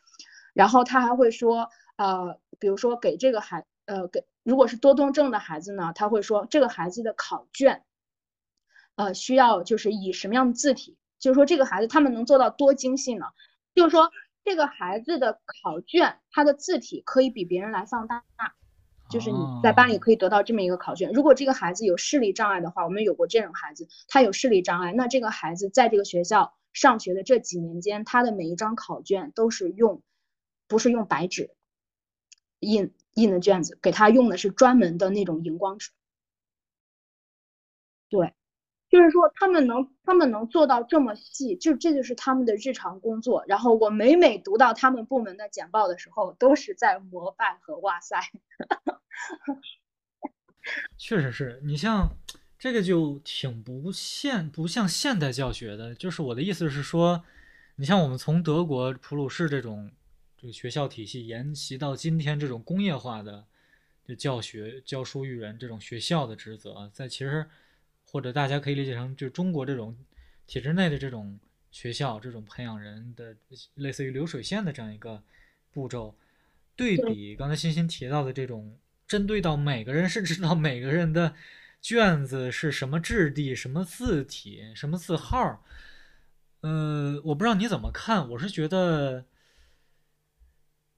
[0.54, 7.84] 然后他还会说，呃，比如说给这个孩，呃，给如果是多动症的孩子呢，他会说这个孩子的考卷，
[8.94, 13.26] 呃，需要就是以什么样的字体，就是说这个孩子他们能做到多精细呢？
[13.74, 14.10] 就是说
[14.42, 18.24] 这个孩子的考卷，他的字体可以比别人来放大，
[19.10, 21.12] 就是你在班里可以得到这么一个考卷。
[21.12, 30.02] 如果这个孩子有视力障碍的话，我们有过这种孩子，他有视力障碍，那这个孩子在这个学校上学的这几年间，他的每一张考卷都是用。
[30.68, 31.54] 不是用白纸
[32.58, 35.92] 印印的卷子，给他用的是专门的那种荧光纸。
[38.08, 38.34] 对，
[38.88, 43.44] 就是说他们能他们能做到这么细，就这就是他们的日常工作。
[43.48, 48.20] 然后我每每读到他们部门的简报的时候，都是在膜拜和哇塞。
[50.98, 52.08] 确实是你像
[52.58, 57.24] 这个就挺不现不像现代教学的，就是我的意思是说，
[57.76, 59.90] 你像我们从德国普鲁士这种
[60.36, 63.44] 这个学校体系沿袭到今天这种工业化的
[64.04, 67.46] 就教学教书育人这种学校的职责，在其实
[68.10, 69.96] 或者大家可以理解成就中国这种
[70.46, 71.38] 体制内的这种
[71.70, 73.36] 学校这种培养人的
[73.74, 75.22] 类似于流水线的这样一个
[75.70, 76.14] 步骤，
[76.74, 78.78] 对比刚才欣欣提到的这种。
[79.08, 81.32] 针对到每个人，甚至到每个人的
[81.80, 85.64] 卷子是什么质地、什么字体、什么字号。
[86.62, 89.24] 呃，我不知道你怎么看，我是觉得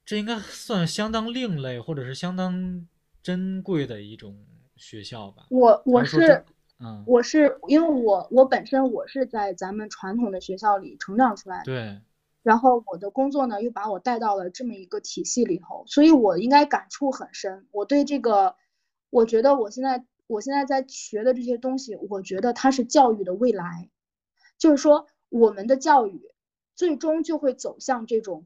[0.03, 2.87] 这应该算相当另类，或者是相当
[3.21, 4.43] 珍贵的一种
[4.75, 5.45] 学校吧。
[5.51, 6.43] 我我是，
[6.79, 11.65] 嗯，我是因为我我本身我是在咱们传统的学校里成长出来的。
[11.65, 12.01] 对。
[12.41, 17.67] 然后我的工作呢，又把我带到了这么一个体系里头，所以我应该感触很深。
[17.71, 18.55] 我对这个，
[19.09, 23.89] 我觉得我现在我现在在学的这些东西，我觉得它是教育的未来，
[24.57, 26.31] 就是说我们的教育
[26.75, 28.45] 最终就会走向这种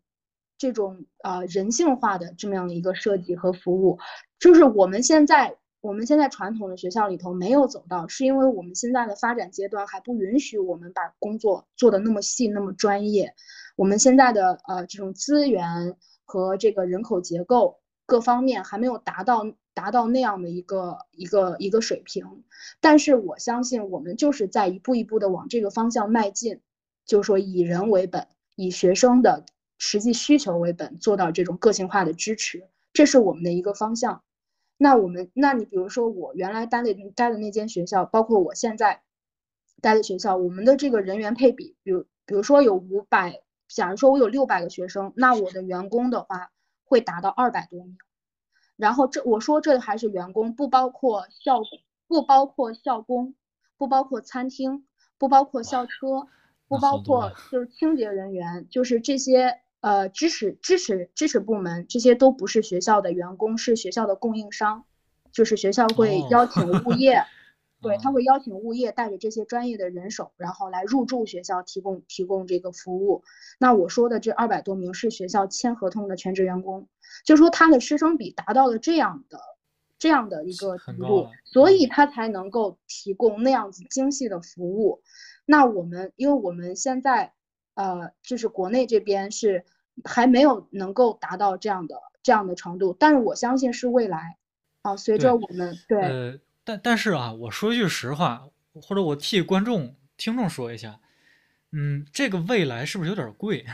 [0.58, 4.00] 这种呃人性化的这么样的一个设计和服务，
[4.40, 13.36] 就是我们现在我们现在传统的学校里头没有走到，是因为我们现在的发展阶段还不允许我们把工作做的那么细那么专业。
[13.76, 22.46] 我们现在的呃这种资源和这个人口结构各方面还没有达到达到那样的一个一个一个水平，
[22.80, 26.62] 但是我相信我们就是在一步一步的往这个方向迈进，
[27.06, 28.26] 就是说以人为本，
[28.56, 29.44] 以学生的
[29.78, 34.24] 实际需求为本，做到这种个性化的支持，这是我们的一个方向。
[34.78, 39.02] 那我们，那你比如说我原来待的待的那间学校，包括我现在
[39.82, 43.42] 待的学校，我们的这个人员配比，比如比如说有五百。
[43.70, 46.52] 假如说我有六百个学生，那我的员工的话
[46.84, 47.98] 会达到二百多名。
[48.76, 51.62] 然后这我说这还是员工，不包括校
[52.08, 53.34] 不包括校工，
[53.76, 54.86] 不包括餐厅，
[55.18, 56.28] 不包括校车，
[56.68, 64.86] 不包括就是清洁人员，就是这些呃支持支持支持部门，这些都不是学校的员工，是学校的供应商，
[65.32, 67.24] 就是学校会邀请物业。
[67.84, 73.26] 对他会邀请物业带着这些专业的人手，然后来入驻学校提供提供这个服务。
[73.60, 76.88] 那我说的这二百多名是学校签合同的全职员工，
[77.26, 79.38] 就说他的师生比达到了这样的
[80.00, 85.02] 这样的一个程度，所以他才能够提供那样子精细的服务。
[85.46, 87.34] 那我们因为我们现在
[87.76, 89.64] 呃就是国内这边是
[90.04, 94.38] 还没有能够达到这样的这样的程度，但是我相信是未来
[94.82, 96.02] 啊，随着我们对。
[96.02, 98.48] 呃但但是啊，我说句实话，
[98.82, 101.02] 或者我替观众、听众说一下，
[101.74, 103.66] 嗯，这个未来是不是有点贵？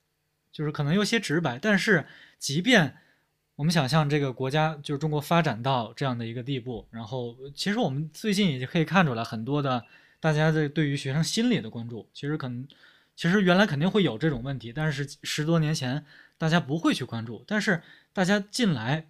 [0.50, 1.58] 就是可能有些直白。
[1.58, 2.06] 但是，
[2.38, 2.96] 即便
[3.56, 9.84] 我们想象这个国家就是中国发展到这样的一个地步，然后其实我们最近也就可以看出来很多的
[10.18, 12.66] 大家的对于学生心理的关注，其实可能
[13.18, 16.06] 其实原来肯定会有这种问题，但是十多年前
[16.38, 19.08] 大家不会去关注，但是大家进来。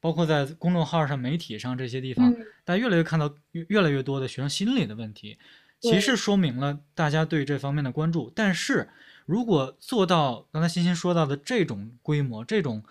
[0.00, 2.32] 包括在公众号上、媒体上这些地方，
[2.64, 5.36] 大家越来越看到越越来越多的学生心理的问题，
[5.80, 8.30] 其实说明了大家对这方面的关注。
[8.32, 8.88] 但是
[9.26, 12.84] 如果做到刚才欣欣说到的这种规模、这种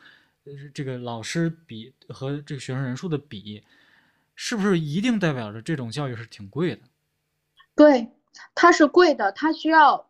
[0.43, 3.63] 呃这个老师比和这个学生人数的比，
[4.35, 6.81] 是不是一定代表着这种教育是挺贵的？
[7.73, 8.09] 对，
[8.53, 10.07] 它是贵的，它需要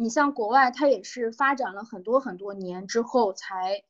[0.00, 3.82] 你像国外，它也是发展了很多很多年之后才。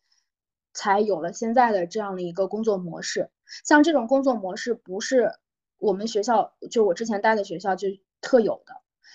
[0.73, 3.29] 才有了现在的这样的一个工作模式。
[3.65, 5.33] 像这种工作模式，不是
[5.79, 7.89] 我们学校就我之前待的学校就
[8.21, 8.75] 特有的，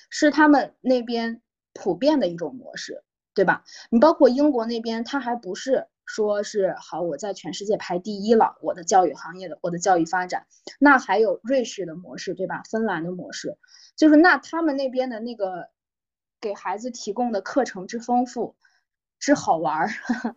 [0.09, 1.41] 是他们那边
[1.73, 3.63] 普遍的一种模式，对吧？
[3.89, 10.45] 你包括英国那边，他还不是说是好，我在全世界排第一了，我的教育行业的我的教育发展，
[10.77, 12.63] 那还有瑞士的模式，对吧？
[12.69, 13.57] 芬兰的模式，
[13.95, 15.69] 就是那他们那边的那个
[16.39, 18.55] 给孩子提供的课程之丰富，
[19.19, 19.89] 之好玩儿。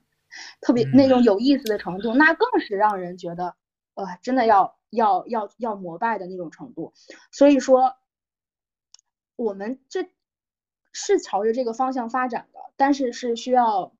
[0.61, 3.55] 特别那种有意思的程度，那更是让人觉得，
[3.94, 6.92] 呃，真的要要要要膜拜的那种程度。
[7.32, 7.96] 所以说，
[9.36, 10.07] 我们这
[10.92, 13.94] 是朝着这个方向发展的，但是是需要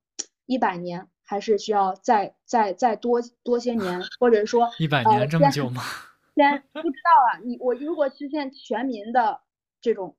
[0.45, 5.81] 一百年，还是需要再再再多多些年，或者说一百年这么久吗？
[6.35, 9.41] 先不知道啊，你我如果实现全民的
[9.81, 10.15] 这种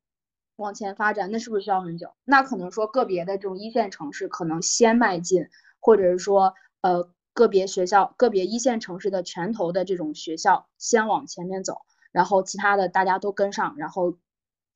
[0.60, 2.14] 往前发展，那是不是需要很久？
[2.24, 5.48] 那可能说个别的这种一线城市可能先迈进。
[5.82, 6.52] 或者是说，
[6.82, 11.78] 呃，个别学校、个别一线城市的拳头的这种学校先往前面走，
[12.12, 14.18] 然后其他的大家都跟上，然后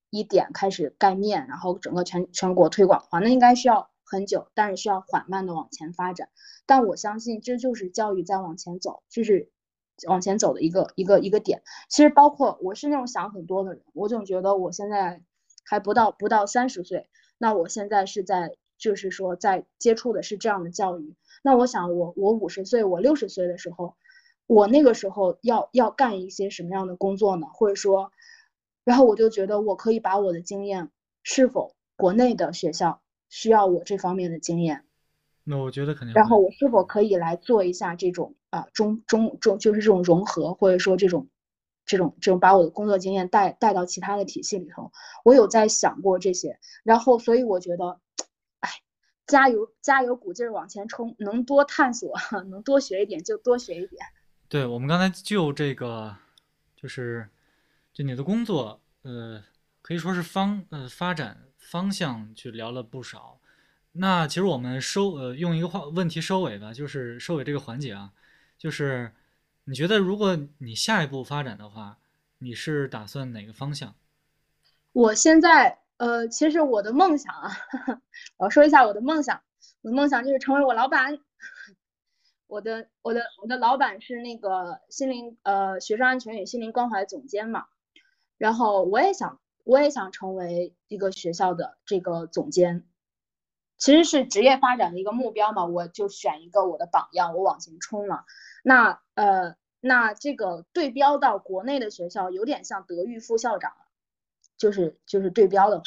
[0.09, 6.31] 一点开始盖面，然后整个全全国推广的话，那应该需要很久，但是需要缓慢的往前发展。
[6.65, 9.51] 但我相信这就是教育在往前走，就是
[10.09, 11.63] 往前走的一个一个一个点。
[11.91, 15.21] 其实包括我是那种想很多的人，我总觉得我现在
[15.65, 17.09] 还不到不到三十岁，
[17.39, 21.15] 那我现在是在就是说在接触的是这样的教育。
[21.43, 23.97] 那我想我我五十岁我六十岁的时候，
[24.47, 27.47] 我那个时候要要干一些什么样的工作呢？
[27.53, 28.13] 或者说，
[28.85, 30.91] 然后我就觉得我可以把我的经验，
[31.23, 34.85] 是否国内的学校需要我这方面的经验？
[35.45, 36.15] 那我觉得肯定。
[36.15, 41.29] 然后我是否可以来做一下这种啊中中中，就是这种融合，或者说这种
[41.87, 44.93] 这种这种把我的工作经验带带到其他的体系里头？
[45.25, 48.01] 我有在想过这些，然后所以我觉得，
[48.61, 48.71] 哎，
[49.27, 52.17] 加油加油，鼓劲儿往前冲，能多探索，
[52.51, 54.05] 能多学一点就多学一点。
[54.49, 56.17] 对我们刚才就这个，
[56.77, 57.29] 就是
[57.93, 59.43] 就你的工作，呃，
[59.83, 63.41] 可以说是方呃发展方向去聊了不少。
[63.97, 68.13] 那其实我们收呃用一个话问题收尾吧，就是收尾这个环节啊，
[68.59, 69.13] 就是
[69.67, 71.99] 你觉得如果你下一步发展的话，
[72.39, 73.95] 你是打算哪个方向？
[74.93, 77.51] 我现在呃，其实我的梦想啊，
[78.37, 79.43] 我要说一下我的梦想，
[79.83, 81.19] 我的梦想就是成为我老板。
[82.47, 87.67] 我的我的我的老板是那个心灵呃学生安全与心灵关怀总监嘛，
[88.37, 92.87] 然后我也想我也想成为一个学校的这个总监。
[93.77, 98.25] 其实是职业发展的一个目标嘛，我就选一个我的榜样，我往前冲了。
[98.63, 103.73] 那呃，那这个对标到国内的学校，有点像德育副校长，
[104.59, 105.85] 就是就是对标的话。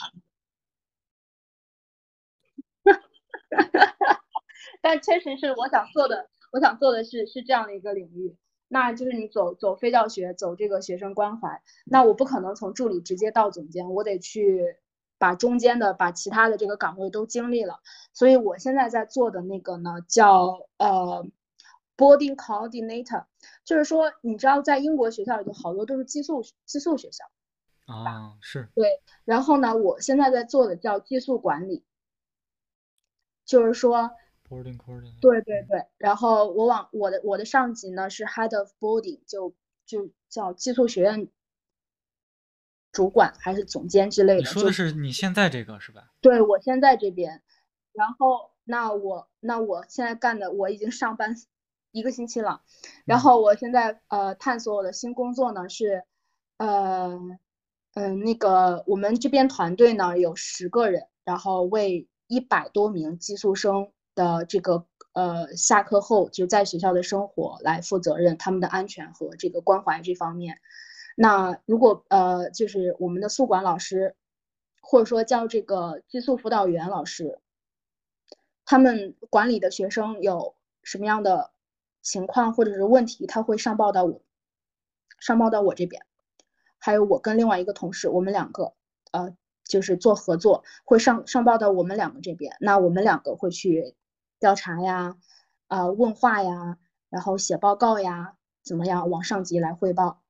[4.81, 8.35] 但确实是我想做的，我想做的是是这样的一个领域，
[8.67, 11.61] 那就是你走走非教学，走这个学生关怀。
[11.85, 14.77] 那我不可能从助理直接到总监，我得去。
[15.19, 17.79] 把中间的、把其他的这个岗位都经历了，
[18.13, 21.25] 所以我现在在做的那个呢，叫呃
[21.97, 23.25] ，boarding coordinator，
[23.65, 27.25] 就是说，你知道，在英国学校里头，好多都是寄宿寄宿学校
[27.87, 29.01] 啊，是对。
[29.25, 31.83] 然后呢，我现在在做的叫寄宿管理，
[33.43, 34.11] 就是说
[34.47, 35.85] ，boarding coordinator，对对对。
[35.97, 39.53] 然后我往我的我的上级呢是 head of boarding，就
[39.85, 41.27] 就叫寄宿学院。
[42.93, 44.39] 主管还是总监之类的？
[44.39, 46.09] 你说的是你现在这个是吧？
[46.19, 47.43] 对我现在这边，
[47.91, 51.35] 然后那我那我现在干的我已经上班
[51.91, 52.61] 一个星期了，
[53.05, 56.03] 然后我现在呃探索我的新工作呢是，
[56.57, 57.19] 呃
[57.93, 70.59] 嗯那个我们这边团队呢有十个人，然后为一百多名寄宿生的这个呃下课后就在学校的生活来负责任，他们的安全和这个关怀这方面。
[71.15, 74.15] 那如果呃，就是我们的宿管老师，
[74.81, 77.39] 或者说叫这个寄宿辅导员老师，
[78.65, 81.49] 他们管理的学生有什么样的
[82.07, 84.21] 情况或者是问题，他会上报到我，
[85.19, 86.05] 上报到我这边，
[86.79, 88.73] 还有我跟另外一个同事，我们两个
[89.11, 89.35] 呃，
[89.65, 93.93] 就是做合作，会上上报到我们两个这边，那我们两个会去
[94.39, 95.17] 调查呀，
[95.67, 96.77] 啊问话呀，
[97.09, 100.21] 然后写报告呀，怎么样往上级来汇报。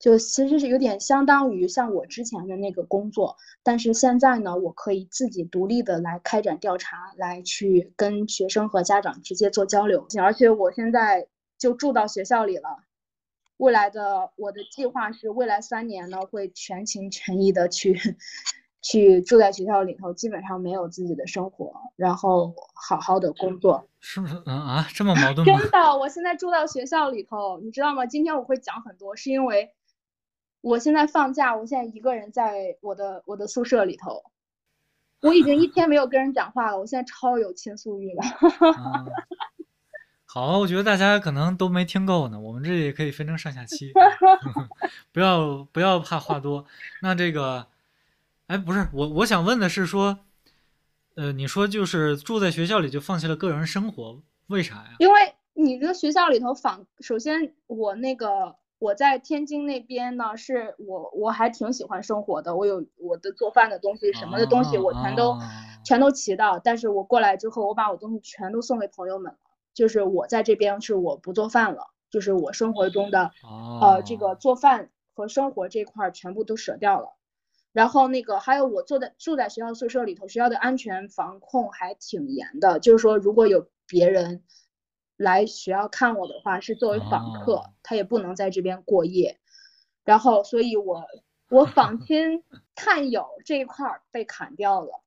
[0.00, 10.06] 就其实是有点相当于像我之前的那个工作，但是现在呢，我可以自己独立的来开展调查，来去跟学生和家长直接做交流。
[10.18, 11.28] 而且我现在
[11.58, 12.78] 就住到学校里了，
[13.58, 18.00] 未来的我的计划是未来三年呢会全情全意的去
[18.80, 23.86] 去住在学校里头，基本上没有自己的生活，然后好好的工作。
[24.00, 24.42] 是不是？
[24.46, 25.58] 嗯啊，这么矛盾吗？
[25.58, 28.06] 真的，我现在住到学校里头，你知道吗？
[28.06, 29.70] 今天我会讲很多，是因为。
[30.60, 34.22] 我现在放假，我现在一个人在我的我的宿舍里头，
[35.22, 38.22] 我已经一天没有跟人讲话了，我现在超有倾诉欲了。
[40.26, 43.92] 好，我觉得大家可能都没听够呢，我们这也可以分成上下期，
[45.12, 46.66] 不要不要怕话多。
[47.00, 47.66] 那这个，
[48.46, 50.18] 哎，不是我我想问的是说，
[51.14, 54.96] 呃，你说就是住在学校里就放弃了个人生活，为啥呀？
[54.98, 58.54] 因为你这个学校里头访，首先我那个。
[58.80, 65.36] 我在天津那边呢，是我我还挺喜欢生活的，我有我的做饭的东西，什么的东西我全都
[65.84, 66.58] 全都齐到。
[66.58, 69.38] 但是我过来之后，我把我东西全都送给朋友们了，
[69.74, 73.30] 就是我在这边是我不做饭了，就是我生活中的
[73.82, 77.10] 呃这个做饭和生活这块全部都舍掉了。
[77.72, 84.42] 然后那个还有我坐在住在学校宿舍里头，学校的安全防控还挺严的，就是说如果有别人。
[85.20, 89.38] 来学校看我的话是作为访客，他也不能在这边过夜。
[90.02, 91.04] 然后，所以我
[91.50, 92.42] 我访 亲
[92.74, 95.02] 探友这一块儿被砍掉了。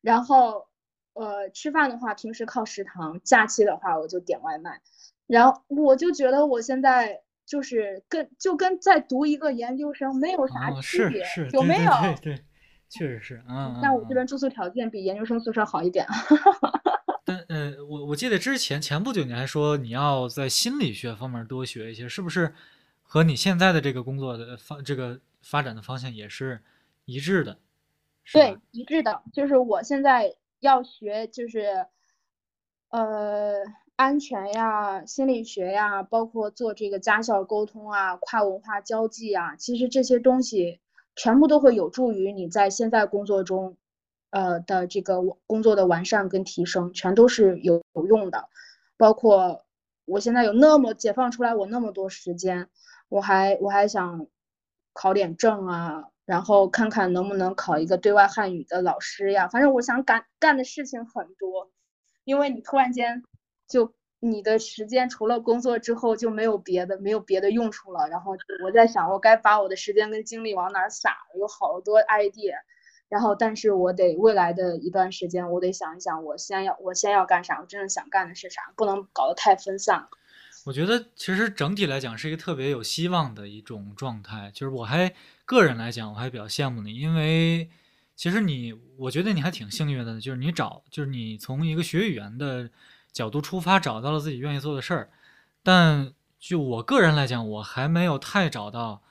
[0.00, 0.68] 然后，
[1.12, 4.80] 呃，吃饭的话平时靠食堂，假期的话我就点外卖。
[5.26, 11.90] 然后我就觉得我现在就是跟就跟在读一个研究生没有啥区别，有没有？
[12.22, 12.44] 对对，
[12.88, 13.78] 确实是啊。
[13.82, 16.06] 但我这边住宿条件比研究生宿舍好一点。
[17.28, 22.54] 但呃，我我记得之前前不久你还说你要在心理学方面多学一些，是不是
[23.02, 26.62] 和你现在的这个工作的方这个发展的方向也是
[27.04, 27.58] 一致的？
[28.32, 31.86] 对，一致的，就是我现在要学，就是
[32.88, 33.56] 呃，
[33.96, 40.80] 安全呀、心理学呀，包括做这个家校沟通啊、跨文化交际啊，其实这些东西
[41.14, 43.76] 全部都会有助于你在现在工作中，
[44.30, 48.48] 呃的这个工作的完善跟提升，全都是有有用的。
[48.96, 49.64] 包括
[50.04, 52.68] 我现在有那么解放出来我那么多时间，
[53.08, 54.26] 我还我还想
[54.92, 56.04] 考点证啊。
[56.28, 61.70] 然后看看能不能考一个对外汉语的老师呀，反正我想干干的事情很多，
[62.24, 63.24] 因为你突然间
[63.66, 68.06] 就你的时间除了工作之后就没有别的，没有别的用处了。
[68.10, 71.16] 然后我在想，我该把我的时间跟精力往哪撒？
[71.38, 72.56] 有好多 idea，
[73.08, 77.58] 然后但是我得未来的一段时间，我得想一想，我先要我先要干啥？
[77.60, 78.72] 我真正想干的是啥？
[78.76, 80.08] 不能搞得太分散了。
[80.66, 84.50] 我觉得其实整体来讲是一个特别有希望的一种状态。
[84.52, 85.14] 就是我还
[85.46, 87.70] 个人来讲，我还比较羡慕你，因为
[88.14, 92.68] 其实你，我觉得你还挺幸运的，就是你找，就是你从一个学语言的
[93.12, 95.10] 角度出发，找到了自己愿意做的事儿。
[95.62, 99.02] 但就我个人来讲，我还没有太找到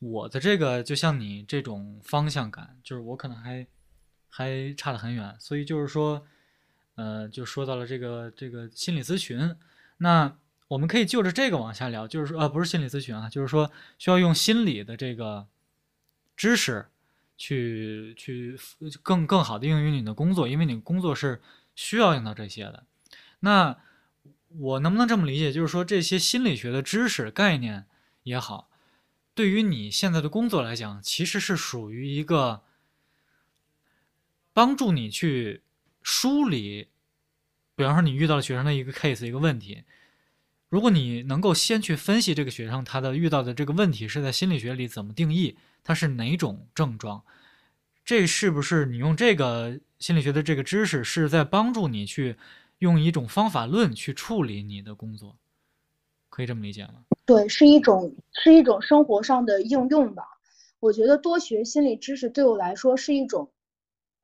[0.00, 3.66] 我的这个，就像你这种方向感，就是我可能还
[4.28, 5.36] 还差得很远。
[5.38, 6.26] 所以就是说，
[6.94, 9.56] 呃，就说到了这个这个心理咨询，
[9.98, 10.36] 那。
[10.68, 15.46] 我们可以就着这个往下聊，就是说，呃，不是心理咨询啊，就是说需要用心理的这个
[16.36, 16.84] 知识
[17.38, 18.54] 去去
[19.02, 21.40] 更更好的应用于你的工作，因为你工作是
[21.74, 22.84] 需要用到这些的。
[23.40, 23.78] 那
[24.58, 27.86] 我能不能这么理解，就是说这些心理学的知识概念
[28.24, 28.67] 也好，
[29.38, 32.64] 对于你现在的工作来讲，其实是属于一个
[34.52, 35.62] 帮助你去
[36.02, 36.88] 梳理，
[37.76, 39.84] 比方说你遇到了学生的一个 case 一个问题。
[40.68, 47.22] 如果你能够先去分析这个学生他的遇到的这个问题是在心理学里怎么定义，他是哪种症状，
[48.04, 52.36] 这是不是你用这个心理学的这个知识是在帮助你去
[52.78, 55.38] 用一种方法论去处理你的工作，
[56.28, 57.04] 可以这么理解吗？
[57.28, 60.24] 对，是一种是一种生活上的应用吧。
[60.80, 63.50] 我觉得多学心理知识对我来说是一种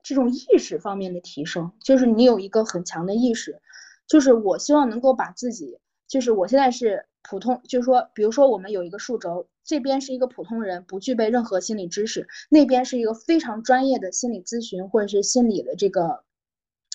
[0.02, 3.60] 这种意识方面的提升，就是你有一个很强的意识，
[4.08, 5.78] 就是我希望能够把自己。
[6.08, 16.24] 就是我现在是普通，就是说，比如说我们有一个数轴，这边是一个普通人，不具备任何心理知识，那边是一个非常专业的心理咨询或者是心理的这个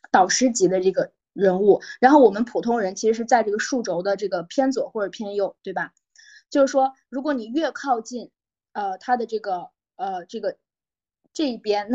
[0.10, 5.94] 导师级的这个人物，然后我们普通人其实是在这个数轴的这个偏左或者偏右，对吧？
[6.50, 8.32] 就是说，如果你越靠近，
[8.74, 10.58] 呃，他的这个呃这个
[11.34, 11.90] 这一边，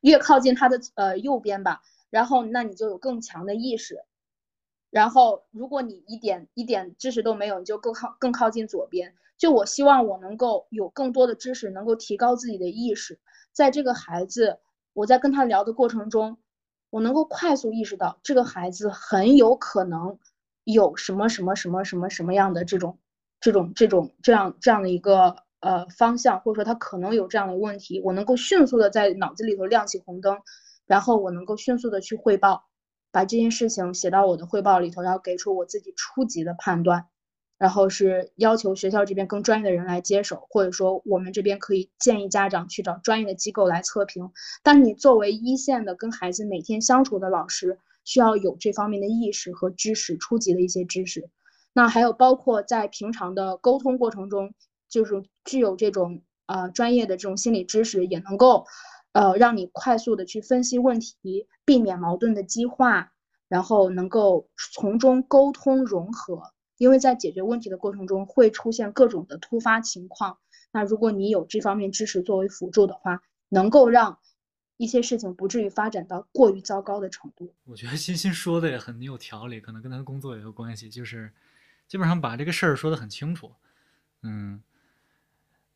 [0.00, 4.04] 越靠近他的呃右边吧，然后那你就有更强的意识。
[4.90, 9.14] 然后，如果你一点一点知识都没有，你就更靠更靠近左边。
[9.36, 13.20] 就我希望我能够有更多的知识，能够提高自己的意识。
[13.52, 14.60] 在这个孩子，
[14.94, 16.38] 我在跟他聊的过程中，
[16.88, 20.18] 我能够快速意识到这个孩子很有可能
[20.64, 22.98] 有什么什么什么什么什么样的这种
[23.40, 30.38] 这种这种这样这样的一个呃方向，或者说他可能有这样的问题，我能够迅速的在脑子里头亮起红灯，
[30.86, 32.64] 然后我能够迅速的去汇报。
[33.12, 37.06] 把这件事情写到我的汇报里头，然后给出我自己初级的判断，
[37.56, 44.30] 然后是要求学校这边更专业的人来接手，或者说我们这边可以建议家长去找专业的机构来测评。
[44.62, 51.30] 但你作为一线的跟孩子每天相处的老师，需要有这方面的意识和知识，初级的一些知识。
[51.76, 54.54] 那还有包括在平常的沟通过程中，
[54.88, 58.64] 就是具有这种呃专业的这种心理知识，也能够。
[59.12, 63.14] 呃，让你快速的去分析问题，避免矛盾的激化，
[63.48, 66.52] 然后能够从中沟通融合。
[66.76, 70.36] 因为在解决问题的过程中会出现各种的突发情况，
[70.70, 74.18] 那如果你有这方面知识作为辅助的话，能够让
[74.76, 77.54] 一些事情不至于发展到过于糟糕的程度。
[77.64, 81.32] 我觉得欣欣说的也很有条理，可能跟他的工作也有关系，就是
[81.88, 83.54] 基本上把这个事儿说得很清楚。
[84.22, 84.62] 嗯，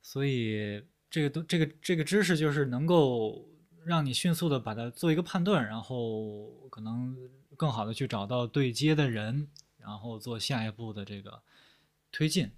[0.02, 0.84] 所以。
[1.12, 3.44] 这个都这个这个知识就是能够
[3.84, 7.16] 让你迅速的把它做一个判断，然后可能
[7.56, 9.48] 更好的去找到对接的人，
[9.78, 11.42] 然后做下一步的这个
[12.12, 12.52] 推进。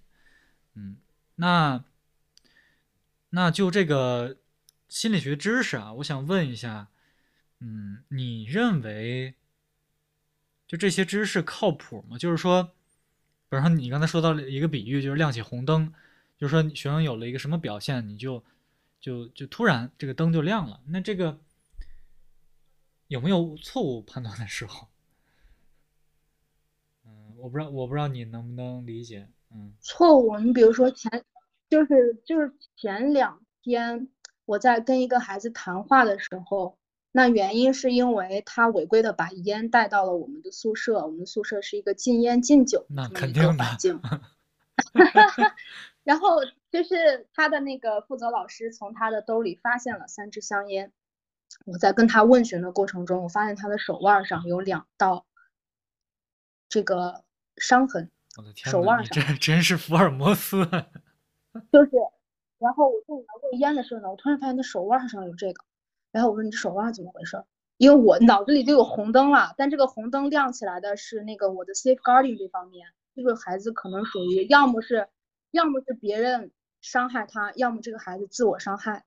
[0.75, 0.99] 嗯，
[1.37, 1.83] 那
[3.31, 4.37] 那就这个
[4.87, 6.91] 心理学知识啊，我想问一下，
[7.61, 9.35] 嗯，你认为
[10.67, 12.19] 就这些知识靠谱吗？
[12.19, 12.75] 就是说，
[13.53, 15.93] 比如说你刚才说到了一个比喻，就是亮起红灯，
[16.39, 18.43] 就是说学生有了一个什么表现，你就
[18.99, 20.81] 就就突然这个灯就亮了。
[20.87, 21.39] 那这个
[23.09, 24.89] 有没有错误判断的时候？
[27.05, 29.29] 嗯，我不知道，我不知道你能不能理解。
[29.51, 31.23] 嗯，错误，你比如说前
[31.69, 34.09] 就是就是前两天
[34.47, 36.79] 我在跟一个孩子谈话的时候。
[37.15, 44.01] 那原因是因为他违规的把烟带到了我们的宿舍，我们宿舍是一个禁烟禁酒的这么一个环境。
[46.05, 46.39] 然后
[46.71, 50.91] 就是他的那个负责老师从他的兜里发现了三支香烟。
[51.67, 55.27] 我在跟他问询的过程中，我发现他的手腕上有两道
[56.71, 57.25] 这个
[57.59, 58.11] 伤痕。
[58.39, 60.65] 我的天，手腕上这真是福尔摩斯。
[61.71, 61.91] 就是，
[62.59, 65.63] 然后我正拿过烟的时候呢，我突然发现他手腕上有这个。
[66.13, 67.43] 然后我说你这手腕怎么回事？
[67.79, 72.87] 因为我脑子里就有红灯了，但这个红灯亮起来的是那个我的 safeguarding 这方面，
[73.17, 75.09] 这个孩子可能属于要么是，
[75.51, 79.05] 要么是别人伤害他，要么这个孩子自我伤害。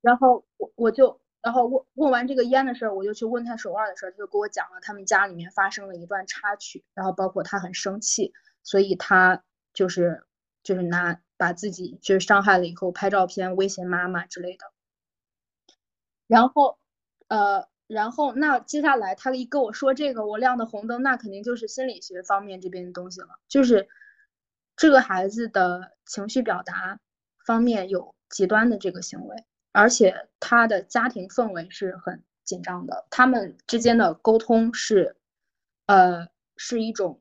[0.00, 8.32] 然后我我就然后问问完这个烟的事儿，我就去问他手腕的事儿，他就给我讲了他们家里面发生了一段插曲，然后包括他很生气，
[8.62, 9.42] 所以他
[9.72, 10.24] 就是
[10.62, 14.75] 就是拿把自己就是伤害了以后拍照片威胁妈妈之类的。
[16.26, 16.78] 然后，
[17.28, 23.88] 呃，然后那接下来他一跟我说这个我亮的红灯，那肯定就是心理学方面这边的东西了，就是
[24.76, 26.98] 这个孩子的情绪表达
[27.44, 35.16] 方面有极端的这个行为，而且他的家庭氛围是很紧张的，他们之间的沟通是，
[35.86, 37.20] 呃，是一种，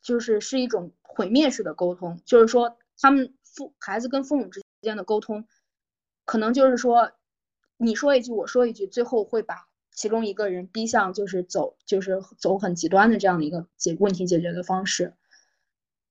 [0.00, 5.44] 就是是一种毁灭式的沟通，就是说他们父孩子跟父母之间的沟通，
[6.24, 7.10] 可能就是说。
[7.82, 15.14] 你说一句，我说一句，最后会把其中一个人逼向就是走就是走很极端的这样的一个解问题解决的方式。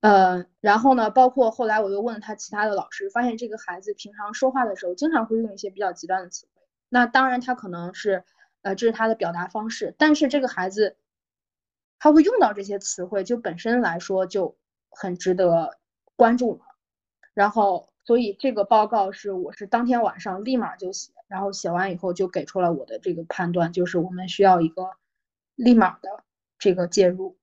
[0.01, 6.61] 呃，然后呢，包括后来我又问了他其他的老师，发现这个孩子平常说话的时候经常会用一些比较极端的词汇。
[6.89, 8.25] 那当然他可能是
[8.63, 10.97] 呃这是他的表达方式，但是这个孩子
[11.99, 14.57] 他会用到这些词汇，就本身来说就
[14.89, 15.79] 很值得
[16.17, 16.65] 关注嘛。
[17.33, 17.87] 然后。
[18.03, 24.97] 所以这个报告是我是当天晚上立马就写，然后写完以后就给出了我的这个判断，就是我们需要一个
[25.55, 26.25] 立马的
[26.59, 27.37] 这个介入。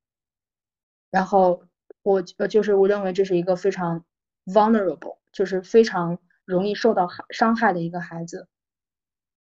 [1.10, 1.64] 然后
[2.02, 4.04] 我呃就是我认为这是一个非常
[4.44, 8.46] vulnerable，就是非常容易受到伤害的一个孩子。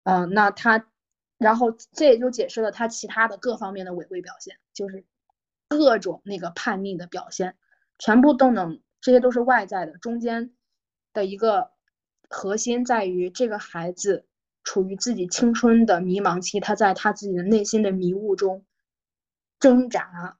[0.04, 0.86] 嗯，那他，
[1.36, 5.04] 然后这也就解释了他其他的各方面的违规表现，就是
[5.66, 7.56] 各种那个叛逆的表现，
[7.98, 10.54] 全部都能，这些都是外在的，中间。
[11.12, 11.72] 的一个
[12.32, 14.24] 核心在于，这个孩子
[14.62, 18.64] 处于自己青春的迷茫期，他在他自己的内心的迷雾中
[19.58, 20.38] 挣扎，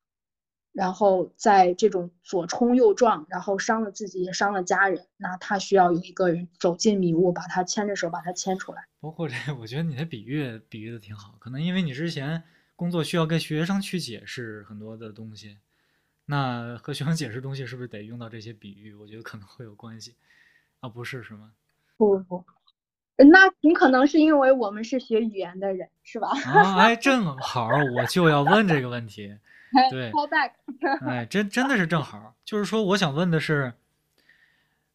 [0.71, 8.87] 然后在这种左冲右撞，然后伤了自己也伤了家人，那他需要有一个人走进迷雾，把他牵着手，把他牵出来。
[9.01, 12.45] 包括这， 我觉得你的比喻比喻的挺好，可能因为你之前
[12.77, 15.59] 工作需要跟学生去解释很多的东西，
[16.27, 18.95] 那和学生解释东西是不是得用到这些比喻？
[18.95, 20.15] 我觉得可能会有关系。
[20.79, 21.53] 啊，不是是吗？
[22.01, 22.43] 不不，
[23.19, 26.29] 那挺可能是因为我们是学语言的人，是吧？
[26.47, 29.37] 啊，哎，正好我就要问这个问题。
[29.91, 30.53] 对，call back。
[31.07, 33.75] 哎，真真的是正好，就是说我想问的是，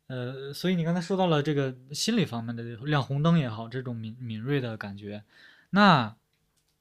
[0.08, 5.24] 呃，所以你刚才说到了这个心理方面的亮红灯也好，这种敏敏锐的感觉，
[5.70, 6.16] 那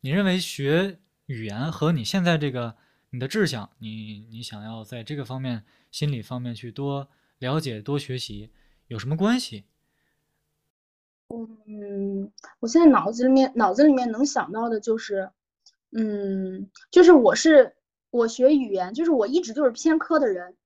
[0.01, 2.77] 你认为学语言和你现在这个
[3.11, 7.11] 你的志向，你你想要在这个方面心理方面去多
[7.41, 8.49] 了解、多学习？
[8.89, 9.65] 有什么关系？
[11.31, 15.31] 嗯，我现在脑子里面脑子里面能想到的就是，
[15.93, 17.75] 嗯，就是我是
[18.11, 20.57] 我学语言，就是我一直就是偏科的人，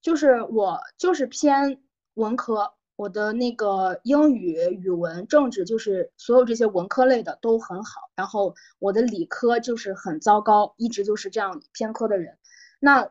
[0.00, 1.80] 就是我就是偏
[2.14, 12.38] 文科，我的那个英语、语文、政治，就是所有这些文科类的都很好，然后我的理科就是很糟糕，一直就是这样偏科的人。
[12.78, 13.10] 那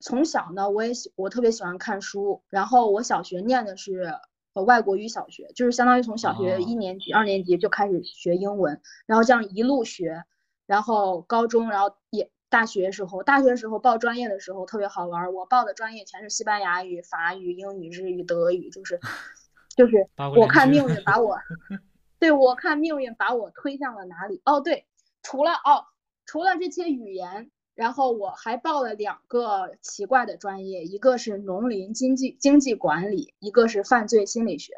[0.00, 4.14] 从小呢，我也喜我特别喜欢看书，然后我小学念的是
[4.54, 10.24] 呃外国语小学，就是相当于从小学一年级、二年级就开始学英文，然后这样一路学，
[10.66, 18.98] 然后高中，然后也大学时候，大学时候报专业的时候特别好玩，我报的专业全是西班牙语、法语、英语、日语、德语，就是
[19.76, 21.38] 就是我看命运把我，
[22.18, 24.42] 对我看命运把我推向了哪里？
[24.44, 24.86] 哦对，
[25.22, 25.86] 除了哦
[26.26, 27.50] 除了这些语言。
[27.80, 34.74] 然后我还报了两个奇怪的专业，一个是农林经济经济管理，一个是犯罪心理学。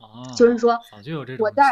[0.00, 1.62] 哦，就是说，早就有这种我在。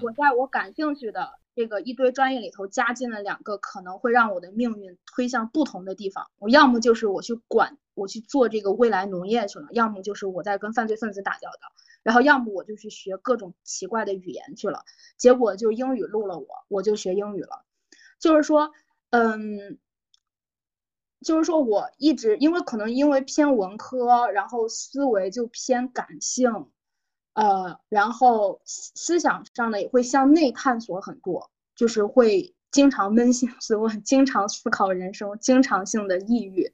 [0.00, 6.30] 我在我感兴趣的这个一堆专业里头加进了两个可能会让我的命运推向不同的地方。
[6.38, 11.68] 我要么就是我去管，我去做这个未来农业去了；要么就是我在跟犯罪分子打交道；
[12.04, 14.84] 然后要么我就去学各种奇怪的语言去了。
[15.16, 17.64] 结果就英语录了我，我就学英语了。
[18.20, 18.70] 就是说，
[19.10, 19.78] 嗯，
[21.24, 26.68] 就是说我一直因为可能因为偏文科，然后思维就偏感性。
[27.34, 36.72] 呃，然后思想上呢也会向内探索很多，就是会经常扪心自问，经常思考人生，经常性的抑郁，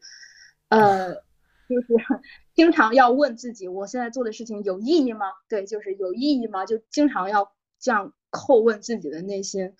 [0.69, 1.97] 呃，就是
[2.55, 5.27] 经常要问自己，我现在做的事情有意义吗？
[5.49, 6.65] 对，就是有意义吗？
[6.65, 9.75] 就经常要这样叩问自己的内心，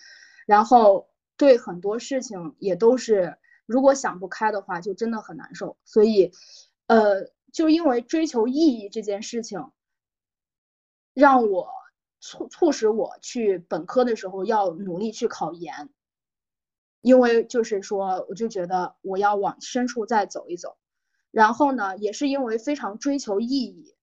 [0.45, 1.07] 然后
[1.37, 5.77] 对很多事情也都是，如果想不开的话，就真的很难受。
[5.85, 6.31] 所以，
[6.87, 9.71] 呃，就因为追求意义这件事情。
[11.15, 11.69] 让我
[12.19, 15.91] 促促使我去本科的时候要努力去考研，
[17.01, 20.75] 因为就是说，我就觉得我要往深处再走一走。
[21.29, 23.95] 然后呢，也是因为非常追求意义，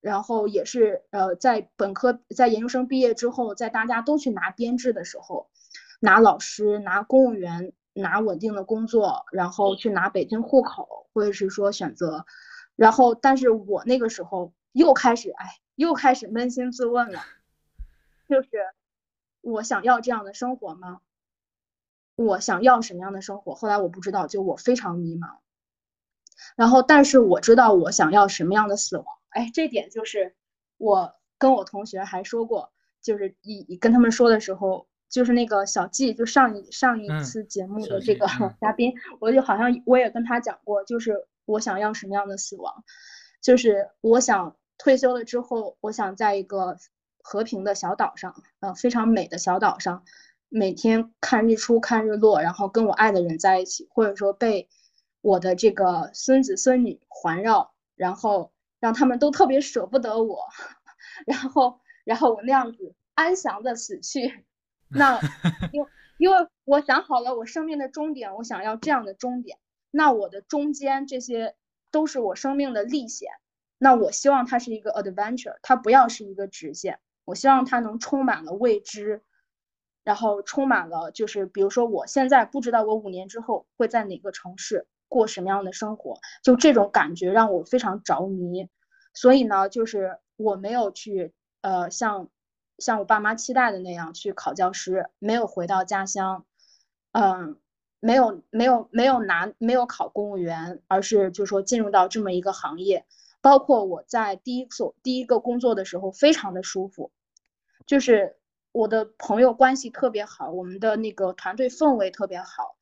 [0.00, 5.50] 然后也是呃，在本科在研究生毕业之后，在大家都去拿编制的时候，
[5.98, 12.26] 拿老师、拿公务员、拿稳定的工作，然后去拿北京户口，或者是说选择，
[12.76, 15.60] 然后但是我那个时候又开始哎。
[15.76, 17.18] 又开始扪心自问了，
[18.28, 18.48] 就是
[19.40, 21.00] 我想要这样的生活吗？
[22.14, 23.56] 我想要什么样的生活？
[23.56, 25.38] 后来我不知道，就我非常迷茫。
[26.54, 29.06] 然后，但是我知道我想要什么样的死亡。
[29.30, 30.36] 哎，这点就是
[30.76, 32.72] 我跟我同学还说过，
[33.02, 38.26] 就是一跟他们说的时候，就是那个小季，就上一上一次节目的这个
[38.60, 42.84] 嘉宾，我就好像我也跟他讲过，就是我想要什么样的死亡，
[43.40, 44.56] 就是我想。
[44.76, 46.76] 退休了之后，我想在一个
[47.22, 50.02] 和平的小岛上，呃，非常美的小岛上，
[50.48, 54.68] 每天看日出、看日落，然后跟我爱的人在一起，或者说被
[55.20, 60.48] 我的这个孙子孙女环绕，然后让他们都特别舍不得我，
[61.24, 64.44] 然后，然后我那样子安详的死去。
[64.96, 65.20] 那
[65.72, 65.84] 因
[66.18, 69.58] 因为我想好了我生命的终点，我想要这样的终点。
[69.90, 71.54] 那我的中间这些
[71.90, 73.28] 都是我生命的历险。
[73.78, 77.00] 那我希望它是一个 adventure，它不要是一个直线。
[77.24, 79.22] 我希望它能充满了未知，
[80.04, 88.68] 然后充满了就是，比如说我现在不知道我五年之后会在哪个城市过什么样的生活，就这种感觉让我非常着迷。
[89.12, 92.28] 所以呢，就是我没有去呃像
[92.78, 96.44] 像我爸妈期待的那样去考教师，没有回到家乡，
[97.12, 97.58] 嗯，
[98.00, 103.06] 没有没有没有拿没有考公务员，而是就说进入到这么一个行业。
[103.40, 107.12] 包括我在第一所第一个工作的时候，非常的舒服，
[107.86, 108.38] 就是
[108.72, 112.76] 我的朋友关系特别好，我们的那个团队氛围特别好，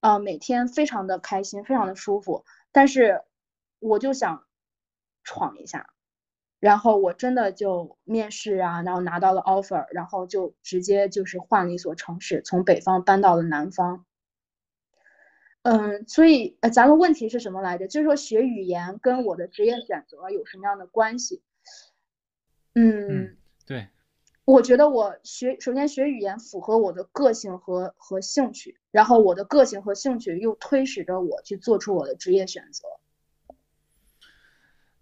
[0.00, 2.44] 啊，每天非常的开心，非常的舒服。
[2.72, 3.22] 但是
[3.78, 4.44] 我就想
[5.22, 5.88] 闯一下，
[6.66, 14.04] 然后我真的就面试啊，然后拿到了 offer，然后就直接就是换了一所城市，从北方搬到了南方。
[15.62, 17.86] 嗯，所以呃，咱们问题是什么来着？
[17.86, 21.40] 就是说学语言跟我的职业选择有什么样的关系？
[22.74, 23.86] 嗯，对，
[24.44, 32.88] 我觉得我学首先学语言符合我的个性和和兴趣，然后我的个性和兴趣又推使着我去做出我的职业选择。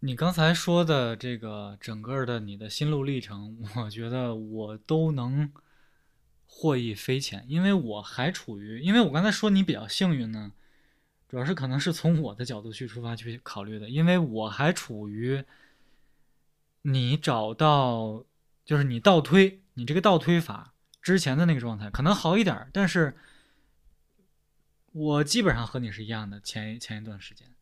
[0.04, 5.50] 你刚才说的这个整个的你的心路历程，我觉得我都能。
[6.46, 10.52] 获益匪浅，因为我还处于，因为我刚才说你比较幸运呢，
[11.26, 15.42] 主要是可能是从我的角度去出发去考虑的，因为我还处于
[16.82, 18.24] 你找到，
[18.64, 23.16] 就是你倒推你这个倒推法之前的那个状态，可能好一点，但是
[24.92, 27.52] 我基本上和你是一样的，前前一段时间，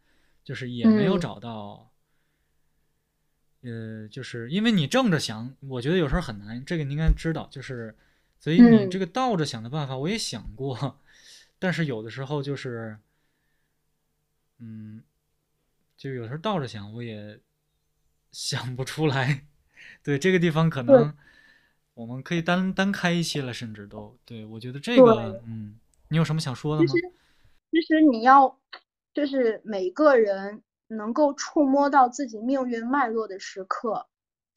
[0.44, 1.91] 就是也没有找到，
[3.62, 7.96] 呃，就是因为你正着想，我觉得有时候很难，这个你应该知道，就是。
[8.40, 10.98] 所以你这个倒着想的办法我也想过，
[11.60, 12.98] 但是有的时候就是，
[14.58, 15.00] 嗯，
[15.96, 17.38] 就有时候倒着想我也
[18.32, 19.46] 想不出来。
[20.02, 21.14] 对这个地方可能
[21.94, 26.88] 我们可以单单开一期了，甚至都对我觉得这个，嗯，你有什么想说的吗？
[26.88, 27.12] 其实，
[27.70, 28.58] 其实你要
[29.14, 30.60] 就是每个人
[30.96, 34.06] 能够触摸到自己命运脉络的时刻。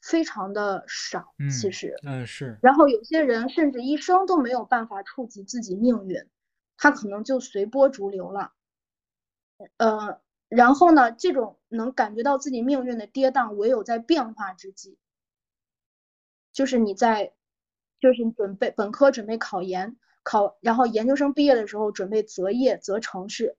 [0.02, 2.56] 非常的少，其实，嗯是。
[2.62, 6.24] 然后有些人甚至一生都没有办法触及自己命运，
[6.76, 8.52] 他可能就随波逐流了。
[9.78, 14.96] 呃，然后呢，这种能感觉到自己命运的跌宕，唯有在变化之际，
[16.52, 17.32] 就是你在
[17.98, 23.56] 就是准备本科准备考研，考然后研究生毕业的时候准备择业择城市，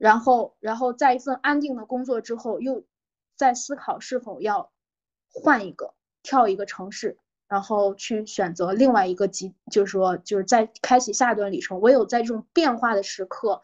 [0.00, 2.84] 然后然后在一份安定的工作之后，又
[3.36, 4.72] 在思考是否要
[5.30, 5.92] 换一个
[6.22, 11.82] 跳一个城市，然后去选择另外一个级，就是说就是在开启下一段旅程。
[11.82, 13.60] 唯有在这种变化的时刻，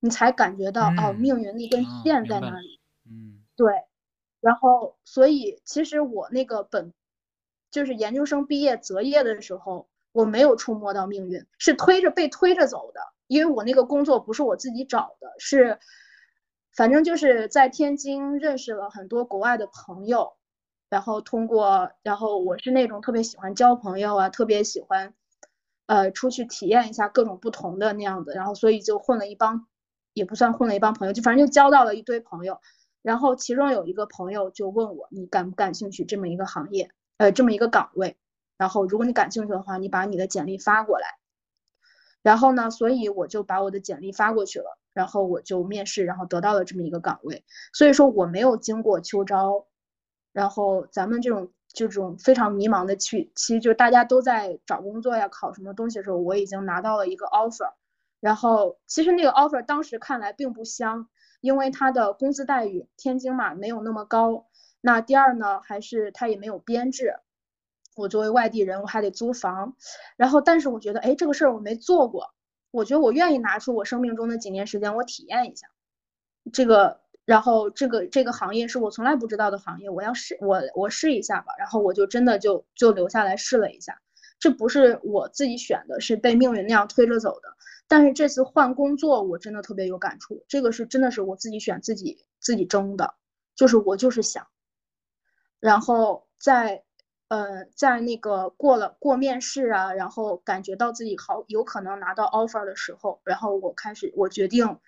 [0.00, 2.80] 你才感觉到哦，命运那根线在那里。
[3.10, 3.72] 嗯，对。
[4.40, 6.92] 然后，所以其实我那个本。
[7.70, 13.00] 就是研究生毕业择业的时候，我没有触摸到命运，是推着被推着走的。
[13.26, 15.78] 因为我那个工作不是我自己找的，是
[16.76, 20.34] 反正就是在天津认识了很多国外的朋友，
[20.90, 25.14] 然后通过，然后我是那种特别喜欢交朋友啊，特别喜欢
[25.86, 29.66] 呃出去体验一下各种不同的那样子，然后所以就混了一帮，
[30.12, 32.60] 也不算混了一帮朋友，就反正就交到了一堆朋友。
[33.02, 36.90] 然后其中有一个朋友就问我，你感不感兴趣这么一个行业？
[37.18, 38.16] 呃，这么一个岗位，
[38.56, 41.06] 然后如果你感兴趣的话，你把你的简历发过来，
[42.24, 47.44] 然后呢，所以我就把我的简历发过去了，然后我就面试，然后得到了这么一个岗位。
[47.74, 49.66] 所以说我没有经过秋招，
[50.32, 57.74] 然后咱们这种这种非常迷茫的期期，就大家都在找工作呀、考什么东西的时候，我已经拿到了一个 offer，
[58.20, 61.08] 然后其实那个 offer 当时看来并不香，
[61.42, 64.46] 因为它的工资待遇天津嘛没有那么高。
[64.80, 67.14] 那第二呢，还是他也没有编制，
[67.94, 69.76] 我作为外地人，我还得租房，
[70.16, 72.34] 然后但是我觉得，哎，这个事儿我没做过，
[72.70, 75.66] 我觉得我愿意拿出我生命中的几年时间，我体验一下。
[76.52, 83.98] 这个，然后这个这个行业是我从来不知道的行业，我要试，我我试一下吧，然后我就真的就就留下来试了一下，
[84.38, 87.48] 这不是我自己选的，是被命运那样推着走的，
[87.88, 93.14] 但是这次换工作，我真的特别有感触，这个是真的是我自己选自己自己争的，
[93.56, 94.46] 就是我就是想。
[95.60, 96.83] 然后在，
[97.28, 104.78] 呃，在那个过了过面试啊，然后感觉到自己好有可能拿到 offer 的时候，然后我开始我决定，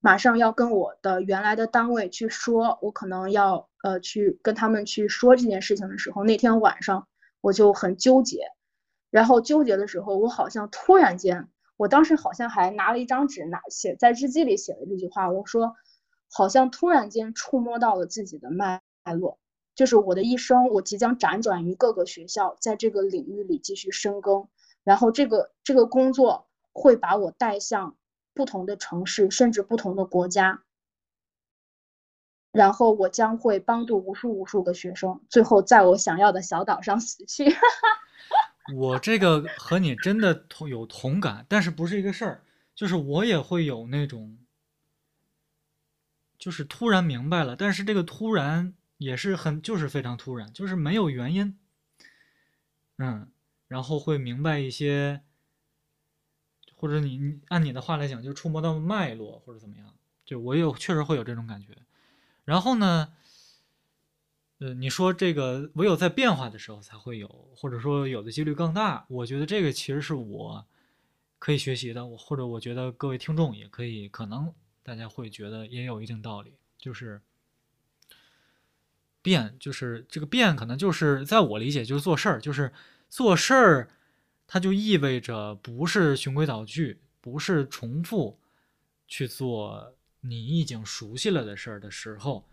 [0.00, 7.08] 马上要跟我的原来的单位去说，我可能要呃去跟他们去说这件事情的时候，那天晚上
[7.40, 8.46] 我就很纠结，
[9.10, 15.74] 然后纠结的时候，我好像突然间，我当时好像还拿了一张纸拿写在日记里写了这句话，我说，
[16.30, 18.80] 好像突然间触摸到了自己的脉
[19.18, 19.38] 络。
[19.74, 24.48] 就是我的一生，我即将辗转于各个学校，在这个领域里继续深耕，
[24.84, 27.96] 然后这个这个工作会把我带向
[28.34, 30.62] 不同的城市，甚至不同的国家，
[32.52, 37.46] 然后我将会帮助无数无数个学生，最后在我想要的小岛上死去。
[38.76, 42.42] 我这个和你真的同有同感，但是不是一个事儿，
[42.74, 44.36] 就是我也会有那种，
[46.38, 48.74] 就是突然明白了，但是这个突然。
[49.02, 51.58] 也是很，就是非常突然，就是没有原因，
[52.98, 53.30] 嗯，
[53.66, 55.22] 然后会明白一些，
[56.76, 59.94] 或者你你按你的话来讲，就触摸到脉络或者怎么样，
[60.24, 61.76] 就我有确实会有这种感觉。
[62.44, 63.12] 然后呢，
[64.58, 70.64] 呃，你说这个唯有在变化的时候才会有，或者说有的几率更大，我觉得这个其实是我
[71.38, 77.20] 可以学习的，我或者我觉得各位听众也可以，可能大家会觉得也有一定道理，就是。
[79.22, 82.72] 变就是这个变，可能就是在我理解就是做事儿，就是
[83.08, 83.88] 做事儿，
[84.46, 88.40] 它就意味着不是循规蹈矩，不是重复
[89.06, 92.48] 去做你已经熟悉了的事儿的时候，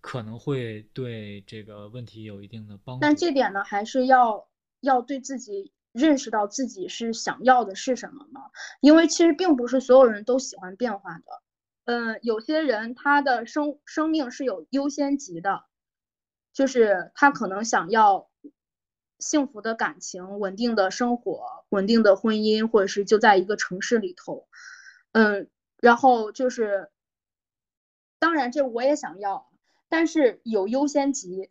[0.00, 3.00] 可能会对这个问题有一定的帮助。
[3.00, 4.48] 但这点呢，还是要
[4.80, 8.40] 要对自己认识到自己是想要的是什么嘛？
[8.80, 11.24] 因为其实并不是所有人都喜欢变化的，
[11.86, 15.64] 嗯，有些人他的生生命是有优先级的。
[16.52, 18.28] 就是他可能想要
[19.18, 24.46] 幸福的感情、稳定的生活、稳定的婚姻，或者是就在一个城市里头，
[25.12, 25.48] 嗯，
[25.78, 26.90] 然后就是，
[28.18, 29.48] 当然这我也想要，
[29.88, 31.50] 但是有优先级。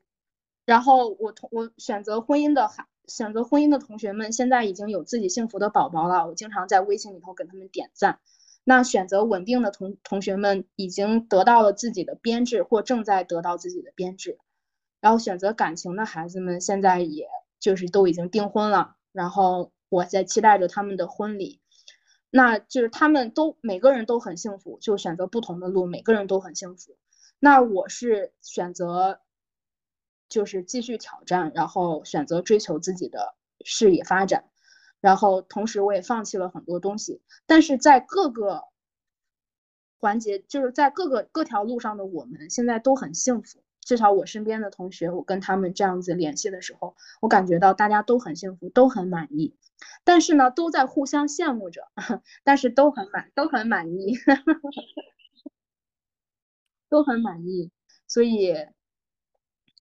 [0.64, 8.20] 然后我同我选择婚姻的孩，选择婚姻的同学们现在已经有自己幸福的宝宝了，我经常在微信里头给他们点赞。
[8.64, 14.38] 那选择稳定的同同学们已经得到了自己的编制，或正在得到自己的编制。
[15.02, 17.28] 然后选择感情的孩子们现在也
[17.60, 21.60] 就是都已经订婚了，然后我在期待着他们的婚礼，
[22.30, 26.95] 那就是他们都每个人都很幸福，就选择不同的路，每个人都很幸福。
[27.39, 29.20] 那我是选择
[30.30, 33.36] 就是继续挑战，然后选择追求自己的
[33.66, 34.45] 事业发展，
[34.99, 38.66] 然后同时我也放弃了很多东西，但是在各个
[39.99, 43.64] 环节，就是在各个各条路上的我们现在都很幸福。
[43.82, 49.55] 至少我身边的同学，我跟他们这样子联系的时候，我感觉到大家都很幸福，都很满意，
[50.03, 51.88] 但是呢，都在互相羡慕着，
[52.43, 54.17] 但是都很满，都很满意，
[56.89, 57.71] 都很满意。
[58.07, 58.53] 所以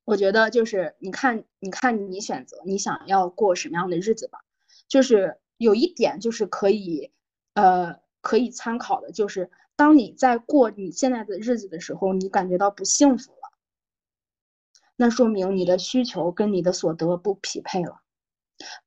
[0.05, 4.41] 我觉得就是你看，你看你选择你想要过什么样的日子吧。
[4.89, 7.13] 就是有一点就是可以，
[7.55, 13.33] 呃，可以参考的，就是当你在过你现在的日子的时候，你感觉到不幸福。
[15.01, 18.03] 那说明你的需求跟你的所得不匹配了，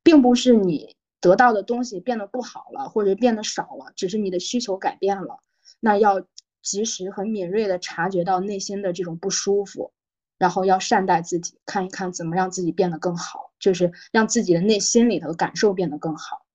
[0.04, 5.40] 并不是你得到的东西变得不好了或者变得少了，只是你的需求改变了。
[5.80, 6.24] 那要
[6.62, 9.92] 及时很敏锐的察觉到内心的这种不舒服，
[10.38, 16.46] 然后要善待自己，看一看怎么让自己变得更好，就是让自己的内心里头感受变得更好。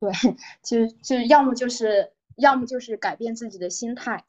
[0.00, 0.10] 对，
[0.60, 4.24] 其实就要么就是要么就是改变自己的心态，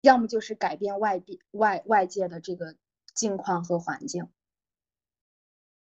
[0.00, 2.76] 要么就是改变外边外外界的这个。
[3.14, 4.28] 境况和环境，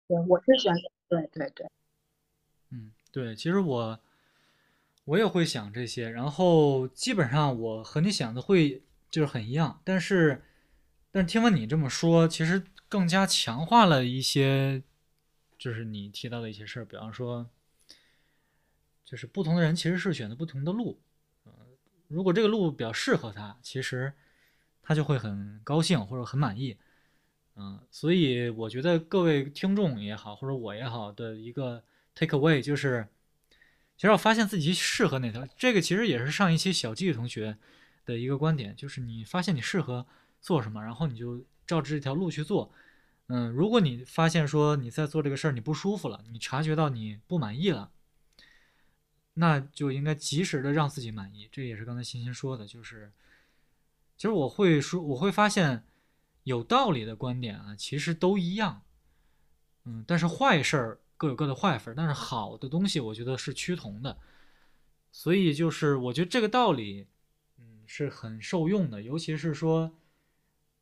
[0.08, 1.70] 对，我是选择，对对对，
[2.70, 4.00] 嗯，对，其实我
[5.04, 10.42] 我也会想这些，然后基本上我和你想的会就是很一样，但是，
[11.10, 14.82] 但是听完你这么说，其实更加强化了一些，
[15.58, 17.48] 就是你提到的一些事儿，比方说，
[19.04, 21.00] 就是不同的人其实是选择不同的路，
[21.44, 21.52] 嗯，
[22.08, 24.12] 如果这个路比较适合他，其实
[24.82, 26.78] 他就会很高兴或者很满意。
[27.56, 31.84] 嗯，所以我觉得各位听众也好，或者我也好的一个
[32.14, 33.06] take away 就是，
[33.96, 35.46] 其实我发现自己适合哪条。
[35.58, 37.58] 这个其实也是上一期小季同学
[38.06, 40.06] 的一个观点，就是你发现你适合
[40.40, 42.72] 做什么，然后你就照着这条路去做。
[43.26, 47.90] 嗯，如果你发现说你在做这个事儿你不舒服了，你察觉到你不满意了，
[49.34, 51.46] 那就应该及时的让自己满意。
[51.52, 53.12] 这也是刚才欣欣说的，就是
[54.16, 55.84] 其实我会说，我会发现。
[56.44, 58.82] 有道理的观点啊，其实都一样，
[59.84, 64.16] 嗯，但是坏事儿各有各的坏分，但是好的东西我觉得是趋同的，
[65.12, 67.06] 所以就是我觉得这个道理，
[67.58, 69.92] 嗯，是很受用的，尤其是说，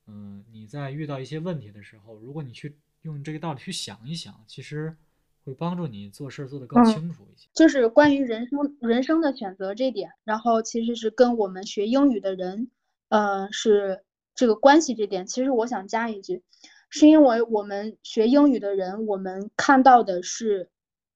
[0.07, 4.97] 嗯，你在遇到一些问题的时候，如果你去用这个道理去想一想，其实
[5.45, 7.49] 会帮助你做事做得更清楚一些。
[7.53, 12.71] 就是关于人生人生的选择这点，然后其实是跟我们学英语的人，
[13.09, 14.05] 呃，是。
[14.39, 16.45] 这个关系这点，其实我想加一句，
[16.91, 20.71] 是因为我们学英语的人，我们看到的是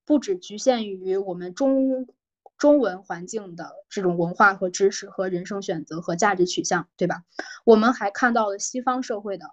[0.05, 2.09] 不只局限于我们中
[2.59, 7.23] 中文环境的这种文化和知识和人生选择和价值取向，对吧？
[7.65, 9.47] 我们还看到了西方社会的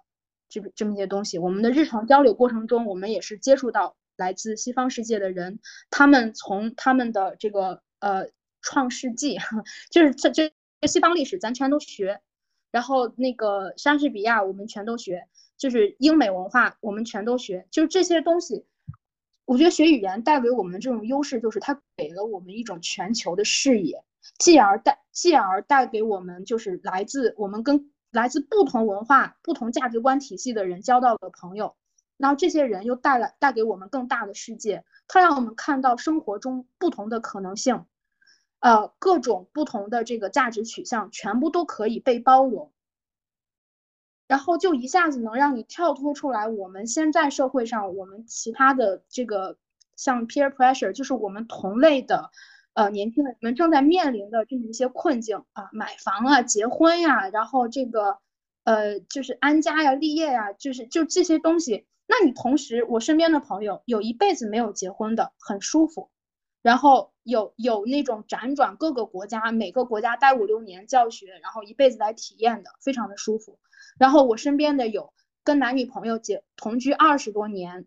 [0.48, 1.38] 这这么些东西。
[1.38, 5.60] 我们的日常交流过程中，我们也是接触到来自西方世界的人，
[5.90, 8.26] 他们从他们的这个呃
[8.62, 9.38] 创世纪，
[9.92, 10.52] 就是这这
[10.88, 12.20] 西方历史，咱全都学。
[12.70, 18.64] 然后那个莎士比亚，我们全都学，就是英美文化，我们全都学，就是这些东西。
[19.44, 24.04] 我觉得学语言带给我们这种优势，就是它给了我们一种全球的视野，
[24.38, 31.74] 继而带继而带给我们就是来自我们跟来自不同文化、不同价值观体系的人交到的朋友，
[32.16, 37.84] 然后这些人又带来带给我们更大的世界，它让我们看到生活中不同的可能性。
[38.60, 42.70] 呃，各种不同的这个价值取向全部都可以被包容，
[44.26, 46.46] 然后就一下子能让你跳脱出来。
[46.46, 49.56] 我们现在社会上，我们其他的这个
[49.96, 52.30] 像 peer pressure，就是我们同类的
[52.74, 58.18] 呃年轻人们正在面临的这么一些困境啊，买房啊，结婚呀，然后这个
[58.64, 61.86] 呃就是安家呀、立业呀，就是就这些东西。
[62.06, 66.10] 那你同时，我身边的朋友有一辈子没有结婚的，很舒服。
[66.62, 73.58] 然后有有那种辗转各个国家，每个国家待五六年教学，然后一辈子来体验的，非常的舒服。
[73.98, 75.12] 然后我身边的有
[75.42, 77.86] 跟男女朋友结同居二十多年，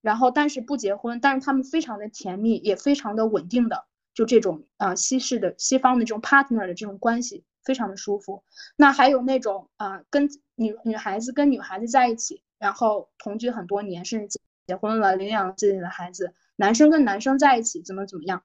[0.00, 3.84] 然后但是不结婚，但是他们非常的甜蜜，也非常的稳定的，
[4.14, 8.44] 就这种啊西式的西方的这种 partner 的这种关系，非常的舒服。
[8.76, 14.38] 那还有那种啊跟女女孩子跟女孩子在一起，然后同居很多年，甚至
[14.68, 16.32] 结婚了，领养自己的孩子。
[16.56, 18.42] 男生跟男生在一起怎么怎么样？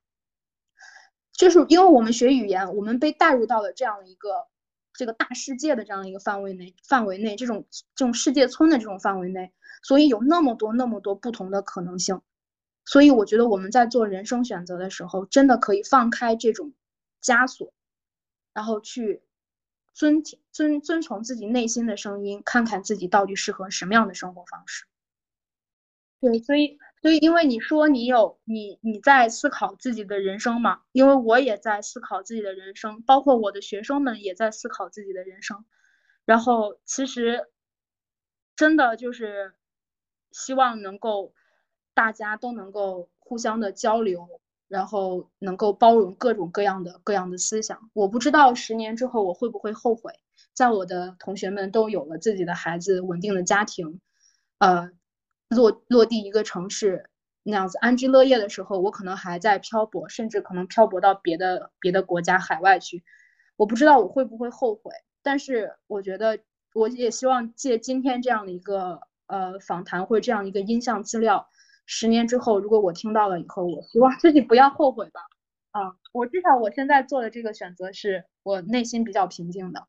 [1.34, 4.48] 就是因为我们学语言，我们被带入到了这样一个
[4.94, 7.66] 这个大世界的这样一个范围内，范围内这种
[7.96, 9.52] 这种世界村的这种范围内，
[9.82, 12.22] 所以有那么多那么多不同的可能性。
[12.86, 16.74] 所以我觉得我们在做人生选择的时候，真的可以放开这种
[17.24, 17.74] 枷锁，
[18.54, 19.24] 然后去
[19.94, 24.86] 遵听遵遵从自己内心的声音，看看自己到底适合什么样的生活方式。
[26.20, 26.78] 对，所以。
[27.02, 30.82] 所以，因为你说你有你你在思考自己的人生嘛？
[30.92, 35.66] 因为我也在思考自己的人生，包括我的学生们也在思考自己的人生。
[36.26, 37.48] 然后，其实
[38.56, 39.54] 真的就是
[40.32, 41.34] 希望能够
[41.96, 44.28] 大家都能够互相的交流，
[44.68, 47.90] 然后能够包容各种各样的各样的思想。
[47.94, 50.14] 我不知道十年之后我会不会后悔，
[50.54, 54.00] 在我的同学们都有了自己的孩子、稳定的家庭，
[54.60, 54.92] 呃，
[55.52, 57.10] 落落地一个城市
[57.44, 63.04] 那样子安居乐业的时候，我可能还在漂泊，甚至可能漂泊到别的别的国家海外去。
[63.56, 64.92] 我不知道我会不会后悔，
[65.22, 66.40] 但是我觉得。
[66.74, 71.50] 我也希望借今天这样的一个呃访谈或者这样一个音像资料，
[71.86, 75.20] 十年之后如果我听到了以后，我希望自己不要后悔吧。
[75.72, 79.86] 啊，我至少我现在做的这个选择是我内心比较平静的。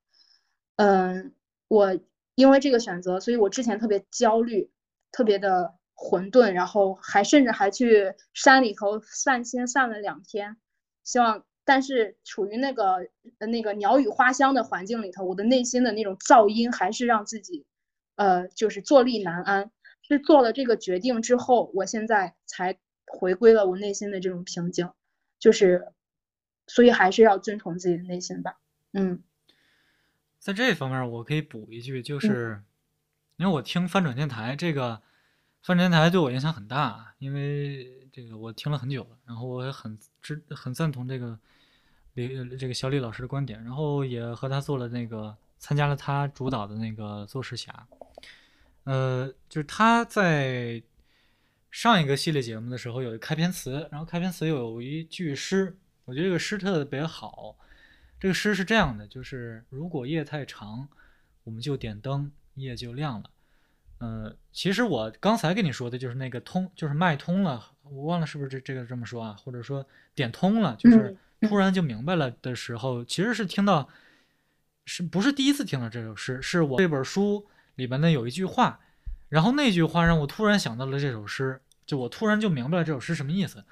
[0.75, 1.33] 嗯，
[1.69, 1.97] 我
[2.35, 4.69] 因为这个选择，所以我之前特别焦虑，
[5.13, 10.57] 特别的混沌，然后还甚至还去山里头散心散了两天，
[11.05, 11.45] 希望。
[11.65, 13.09] 但是处于那个
[13.39, 17.65] 那个鸟语花香的环境里头，我的内心的那种噪音还是让自己，
[18.17, 19.71] 呃，就是坐立难安。
[20.03, 24.91] 是做了这个决定之后，我现在才回归了我内心的这种平静。
[25.39, 25.93] 就是，
[26.67, 28.59] 所以还是要遵从自己的内心吧。
[28.93, 29.23] 嗯，
[30.41, 32.61] 在这方面我可以补一句，就是
[33.37, 35.01] 因为我听翻转电台，这个
[35.63, 41.39] 翻转电台对我影响很大，因为这个我听了很久了，然后我也很支很赞同这个。
[42.15, 47.89] 李这个小李老师的观点，然后也和他做了那个参加了他主导的那个做事侠，
[48.85, 50.83] 呃，就是他在
[51.71, 57.57] 上一个系列节目的时候有一开篇词，然后开篇词有一句诗，我觉得这个诗特别好。
[58.21, 60.87] 这个诗是这样的，就是如果夜太长，
[61.45, 63.31] 我们就点灯，夜就亮了。
[63.99, 71.17] 嗯，其实我刚才跟你说的就是那个通，就是脉通了，我忘了是不是这这个这么说啊，或者说点通了，就是。
[71.49, 73.89] 突然就明白了的时候，其实是听到，
[74.85, 76.41] 是不是第一次听到这首诗？
[76.41, 78.79] 是我这本书里边呢有一句话，
[79.29, 83.65] 然后那句话让我突然想到了这首诗，就我突然就明白了这首诗什么意思。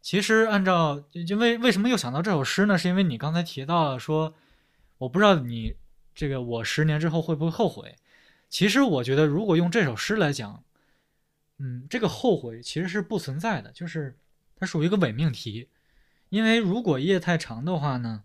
[0.00, 2.78] 其实按照，因为为什么又想到这首诗呢？
[2.78, 4.32] 是因为你刚才提到了说，
[4.98, 5.74] 我不知道你
[6.14, 7.96] 这个我十年之后会不会后悔。
[8.48, 10.64] 其实我觉得，如果用这首诗来讲，
[11.58, 14.18] 嗯，这个后悔其实是不存在的，就是
[14.56, 15.68] 它属于一个伪命题。
[16.30, 18.24] 因为如果夜太长的话呢，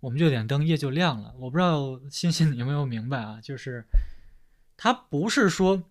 [0.00, 1.34] 我们就点灯，夜就亮了。
[1.38, 3.40] 我不知道欣欣你有没有明白啊？
[3.42, 3.86] 就是
[4.76, 5.84] 它不是说，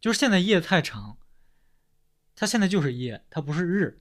[0.00, 1.18] 就是现在夜太长，
[2.34, 4.00] 它现在就是夜，它不是日，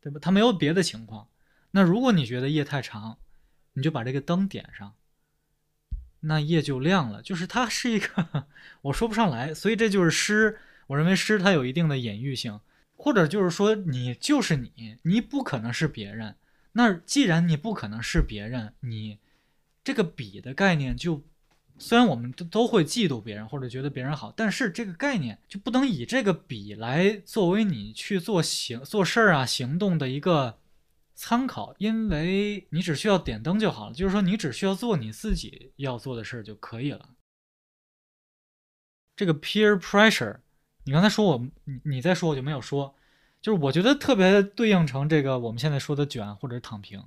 [0.00, 0.18] 对吧？
[0.20, 1.28] 它没有别的情况。
[1.72, 3.18] 那如果你觉得夜太长，
[3.72, 4.94] 你就把这个灯点上，
[6.24, 7.22] 那夜就亮了。
[7.22, 8.46] 就是它是一个，
[8.82, 9.54] 我说不上来。
[9.54, 12.60] 所以这就是诗，我认为诗它有一定的隐喻性。
[12.96, 16.36] 或者就是说，你就是你，你不可能是别人。
[16.72, 19.18] 那既然你不可能是别人，你
[19.82, 21.22] 这个比的概念就，
[21.76, 30.58] 虽然我们都都会嫉妒别人或者觉得别人好，但是这个概念就不能以这个比来作为你去做行做事儿啊行动的一个
[31.14, 33.94] 参考，因为你只需要点灯就好了。
[33.94, 37.10] 就是说，你只需要做你自己要做的事儿就可以了。
[39.16, 40.40] 这个 peer pressure。
[40.86, 42.94] 你刚才说我，你你在说我就没有说，
[43.40, 47.02] 就是我觉得特别对应成这个我们现在说的卷或者躺平，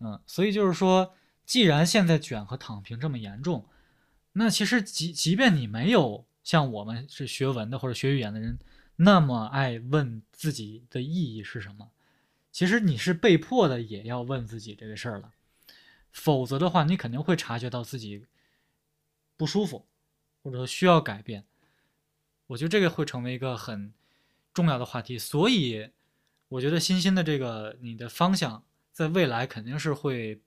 [0.00, 1.14] 嗯，所以就是说，
[1.46, 3.66] 既然现在卷和躺平这么严重，
[4.32, 8.58] 那其实即即便你没有像我们是学文的或者学语言的人
[8.96, 11.90] 那么爱问自己的意义是什么，
[12.52, 15.32] 其实你是被迫的也要问自己这个事儿了，
[16.12, 18.26] 否则的话，你肯定会察觉到自己
[19.36, 19.86] 不舒服，
[20.42, 21.44] 或者说需要改变。
[22.48, 23.94] 我觉得这个会成为一个很
[24.52, 25.90] 重要的话题，所以
[26.48, 28.62] 我觉得新兴的这个你的方向
[28.92, 30.38] 在未来肯定是会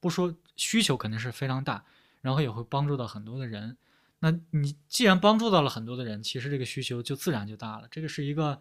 [0.00, 1.84] 不说需求肯定是非常大，
[2.20, 3.76] 然后也会帮助到很多的人。
[4.18, 7.86] 那你既然帮助到了很多的人，其实这个需求就自然就大了。
[7.88, 8.60] 这个是一个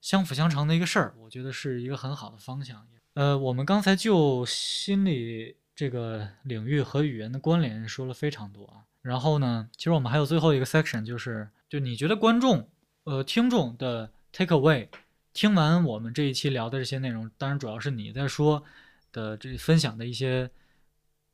[0.00, 2.86] 相辅相成的一个事儿，我觉得是一个很好的方向。
[3.14, 8.84] 呃，我们刚才就心理这个领域和语言的关联说了非常多啊。
[9.02, 12.68] 然后呢，其实我们还有最后一个 section，就是就你觉得观众，
[13.04, 14.88] 呃，听众的 take away，
[15.32, 18.62] 听完我们这一期聊的这些内容，当然主要是你在说
[19.10, 20.50] 的这分享的一些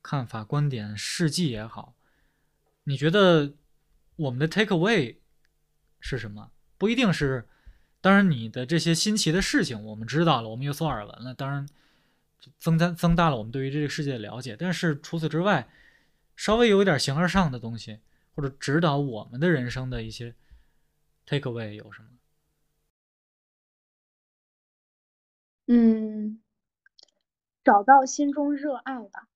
[0.03, 1.95] 看法、观点、事迹也好，
[2.85, 3.53] 你觉得
[4.17, 5.17] 我们的 take away
[6.01, 6.51] 是什么？
[6.79, 7.49] 不一定是，
[8.07, 11.69] 当然你的这些新奇的事情我们知道了，我们有所耳闻了，当然
[12.57, 15.69] 增加增大了我们对于这个世界的了解，但是除此之外。
[16.37, 17.99] 稍微有一点形而上的东西，
[18.35, 20.35] 或者指导我们的人生的一些
[21.25, 22.09] take away 有什么？
[25.69, 26.39] 嗯，
[27.65, 29.27] 找到心中热爱吧。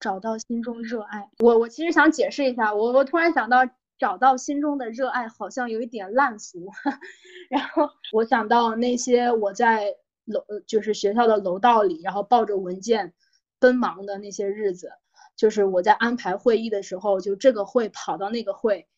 [0.00, 1.30] 找到心中热爱。
[1.38, 3.64] 我我其实想解释一下，我我突然想到，
[3.98, 6.70] 找到心中的热爱好像有一点烂俗。
[7.50, 9.94] 然后我想到那些我在
[10.24, 13.14] 楼就是学校的楼道里，然后抱着文件
[13.58, 14.90] 奔忙的那些日子，
[15.36, 18.88] 就是我在安排会议的时候，就这个会跑到那个会，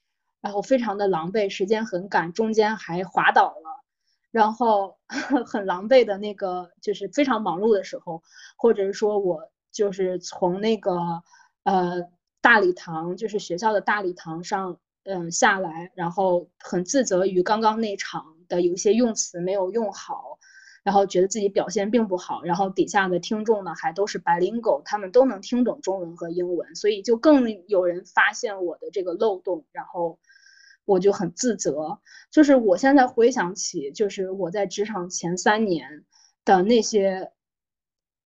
[0.41, 3.85] 然后非常的狼狈，时间很赶，中间还滑倒了，
[4.31, 4.99] 然后
[5.47, 8.23] 很狼狈的那个就是非常忙碌的时候，
[8.57, 11.23] 或者是说我就是从那个
[11.65, 12.09] 呃
[12.41, 18.37] 大礼堂，就是学校的大礼堂上嗯下来，然后很自责于刚刚那场。
[18.49, 20.39] 的有些用词没有用好，
[20.83, 30.19] 然后觉得自己表现并不好，然后底下的听众呢还都是白领狗，他们都能听懂中文和英文，所以就更有人发现我的这个漏洞，然后
[30.87, 32.01] 我就很自责。
[32.31, 36.07] 就是我现在回想起，就是我在职场前三年
[36.47, 37.31] 的那些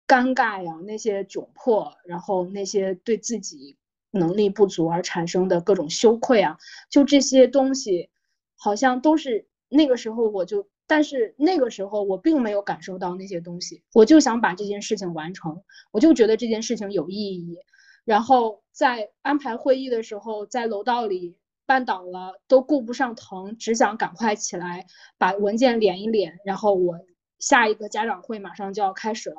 [0.08, 3.78] 尴尬呀，那些窘迫，然后那些对自己
[4.12, 6.58] 能力不足而产生的各种羞愧啊，
[6.90, 8.10] 就这些东西，
[8.56, 9.48] 好像都是。
[9.72, 15.62] 那个时候我就，但是那个时候我并没有感受到那些东西，我就想把这件事情完成，
[15.92, 17.60] 我就觉得这件事情有意义。
[18.04, 21.38] 然后在安排会议的时候，在楼道里
[21.68, 24.88] 绊倒了，都顾不上疼，只想赶快起来
[25.20, 26.40] 把文件连一连。
[26.44, 27.00] 然后我
[27.38, 29.38] 下一个家长会马上就要开始了，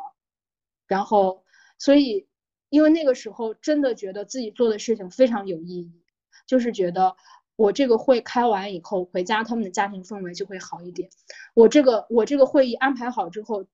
[0.87, 1.43] 然后
[1.77, 2.29] 所以
[2.71, 5.93] 因为那个时候真的觉得自己做的事情非常有意义，
[6.47, 7.15] 就是觉得。
[7.57, 11.11] 我这个会开完以后回家，他们的家庭氛围就会好一点。
[11.53, 13.67] 我这个我这个会议安排好之后，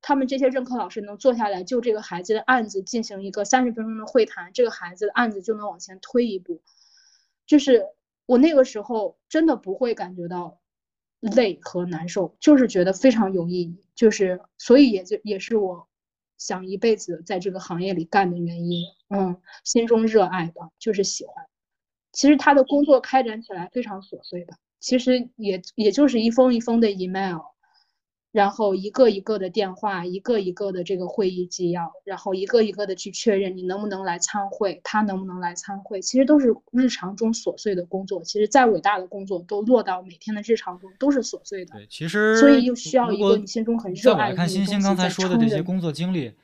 [0.00, 6.62] 他们这些任课老师能坐下来就这个孩子的案子进行一个三十分钟的会谈，这个孩子的案子就能往前推一步。
[7.46, 7.84] 就是
[8.24, 10.58] 我那个时候真的不会感觉到
[11.20, 13.84] 累和难受，就是觉得非常有意义。
[13.94, 15.86] 就是所以也就也是我
[16.38, 18.84] 想一辈子在这个行业里干的原因。
[19.10, 21.44] 嗯，心中热爱的就是喜欢。
[22.12, 27.40] 其实他的工作开展起来非常琐碎的，其实也也就是一封一封的 email，
[28.30, 38.22] 然后一个一个的电话，一个一个的这个会议纪要，然后一个一个的去确认你能不能来参会，他能不能来参会，其实都是日常中琐碎的工作。
[38.24, 41.74] 其实再伟大的工作都落到每天的日常中都是琐碎的。
[41.74, 46.34] 对，其实所以又需要一个你心中很热爱的看欣欣刚才说的这些工作经历，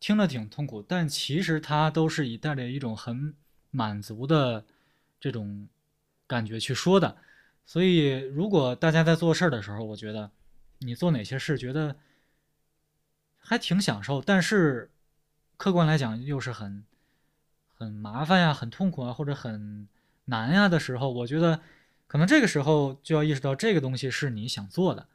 [0.00, 3.34] 听着挺痛苦，但其实他都是以带着一种很
[3.70, 4.64] 满足的。
[5.22, 5.68] 这种
[6.26, 7.16] 感觉去说的，
[7.64, 10.28] 所以如果大家在做事儿的时候，我觉得
[10.84, 11.96] 你做哪些事觉得
[13.38, 14.90] 还挺享受，但是
[15.56, 16.84] 客观来讲又是很
[17.74, 19.88] 很麻烦呀、很痛苦啊或者很
[20.26, 21.60] 难呀的时候，我觉得
[22.06, 25.08] 可能这个时候就要意识到这个东西是你想做的，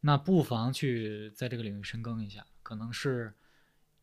[0.00, 3.34] 那不妨去在这个领域深耕一下，可能是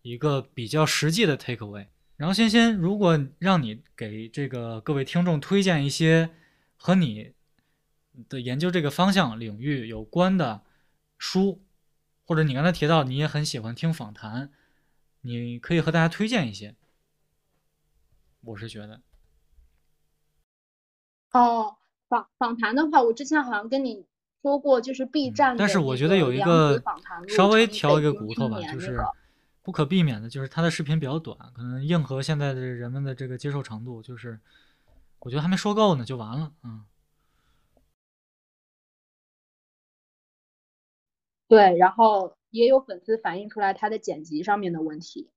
[0.01, 1.87] 一个比较实际的 take away。
[2.17, 6.29] 然后，欣欣，如果让你给这个各位听众推荐一些
[6.77, 7.33] 和你
[8.29, 10.61] 的研究这个方向领域有关的
[11.27, 11.63] 书，
[12.23, 14.51] 或者你刚才提到你也很喜欢听访谈，
[15.21, 16.75] 你可以和大家推荐一些。
[18.41, 19.01] 我是觉得，
[21.31, 21.77] 哦，
[22.07, 24.05] 访访谈的话，我之前好像跟你
[24.43, 26.83] 说过，就是 B 站，但是我觉得有一个
[27.27, 28.99] 稍微挑一个骨头吧，就是。
[29.63, 34.39] 不可避免的就是他的视频比较短，可能硬核现在的人们的这个接受程度，就是
[35.17, 36.85] 我觉得还没说够呢就完了，嗯。
[41.49, 45.29] 对，然后也有粉丝反映出来他的剪辑上面的问题，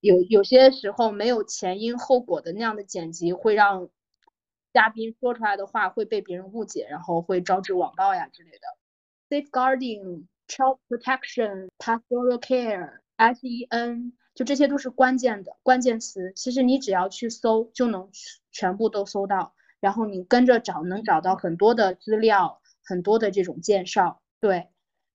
[0.00, 3.88] 有有些时候没有前因后果的那样的剪辑，会让
[4.72, 8.60] 嘉宾说出来的话会被别人误解，然后会招致网暴呀之类的。
[9.28, 13.00] Safeguarding, child protection, pastoral care.
[13.16, 18.10] S E N 就这些都是关键的关键词，其实你只要去搜就能
[18.50, 24.68] 全部都搜到，然后你跟着找能找到很多的资料，很多的这种介绍，对。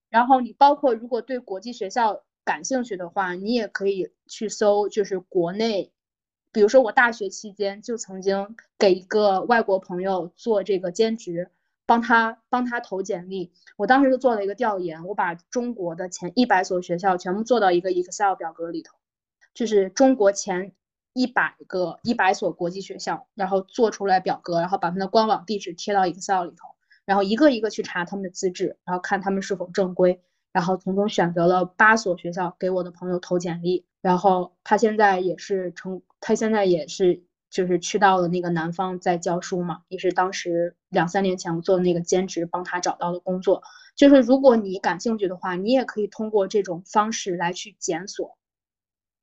[0.10, 5.92] 然后你包括如果对国际学校感兴趣的话，你也可以去搜，就是国内，
[6.52, 11.52] 比如说我大学期间就曾经给一个外国朋友做这个兼职。
[11.88, 18.96] 帮他帮他投简历，我当时就做了一个调研，我把中国的前一百所学校全部做到一个 Excel 表格里头，
[19.54, 20.74] 就是中国前
[21.14, 26.75] 一百个一百所国际学校，然后做出来表格，然后把他们的官网地址贴到 Excel 里头，
[27.06, 30.22] 然后一个一个去查他们的资质，然后看他们是否正规，
[30.52, 37.24] 然后从中选择了八所学校给我的朋友投简历，然后他现在也是成，他现在也是。
[37.52, 43.64] 就是去到了那个南方在教书嘛，也是当时两三年前我做的那个兼职帮他找到的工作。
[43.96, 48.38] 就是如果你感兴趣的话，你也可以通过这种方式来去检索。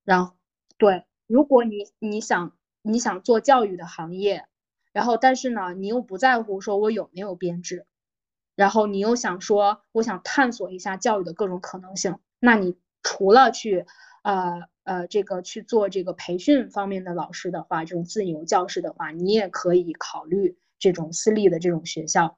[0.03, 0.35] 然后，
[0.79, 4.47] 对如果你你想你想做教育的行业，
[4.93, 7.87] 然后但是呢，你又不在乎说我有没有编制，
[8.55, 13.87] 然后你又想说我想探索一下教育的各种可能性，那你除了去
[14.23, 22.37] 呃呃这个去做这个培训方面的老师的话，这种自由教师的话，你也可以考虑这种私立的这种学校。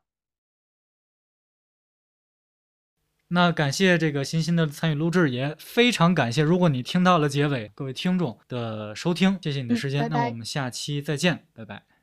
[3.28, 10.02] 那感谢这个欣欣的参与录制，也非常感谢，如果你听到了结尾，各位听众的收听，谢谢你的时间。
[10.02, 11.93] 拜拜那我们下期再见，拜拜。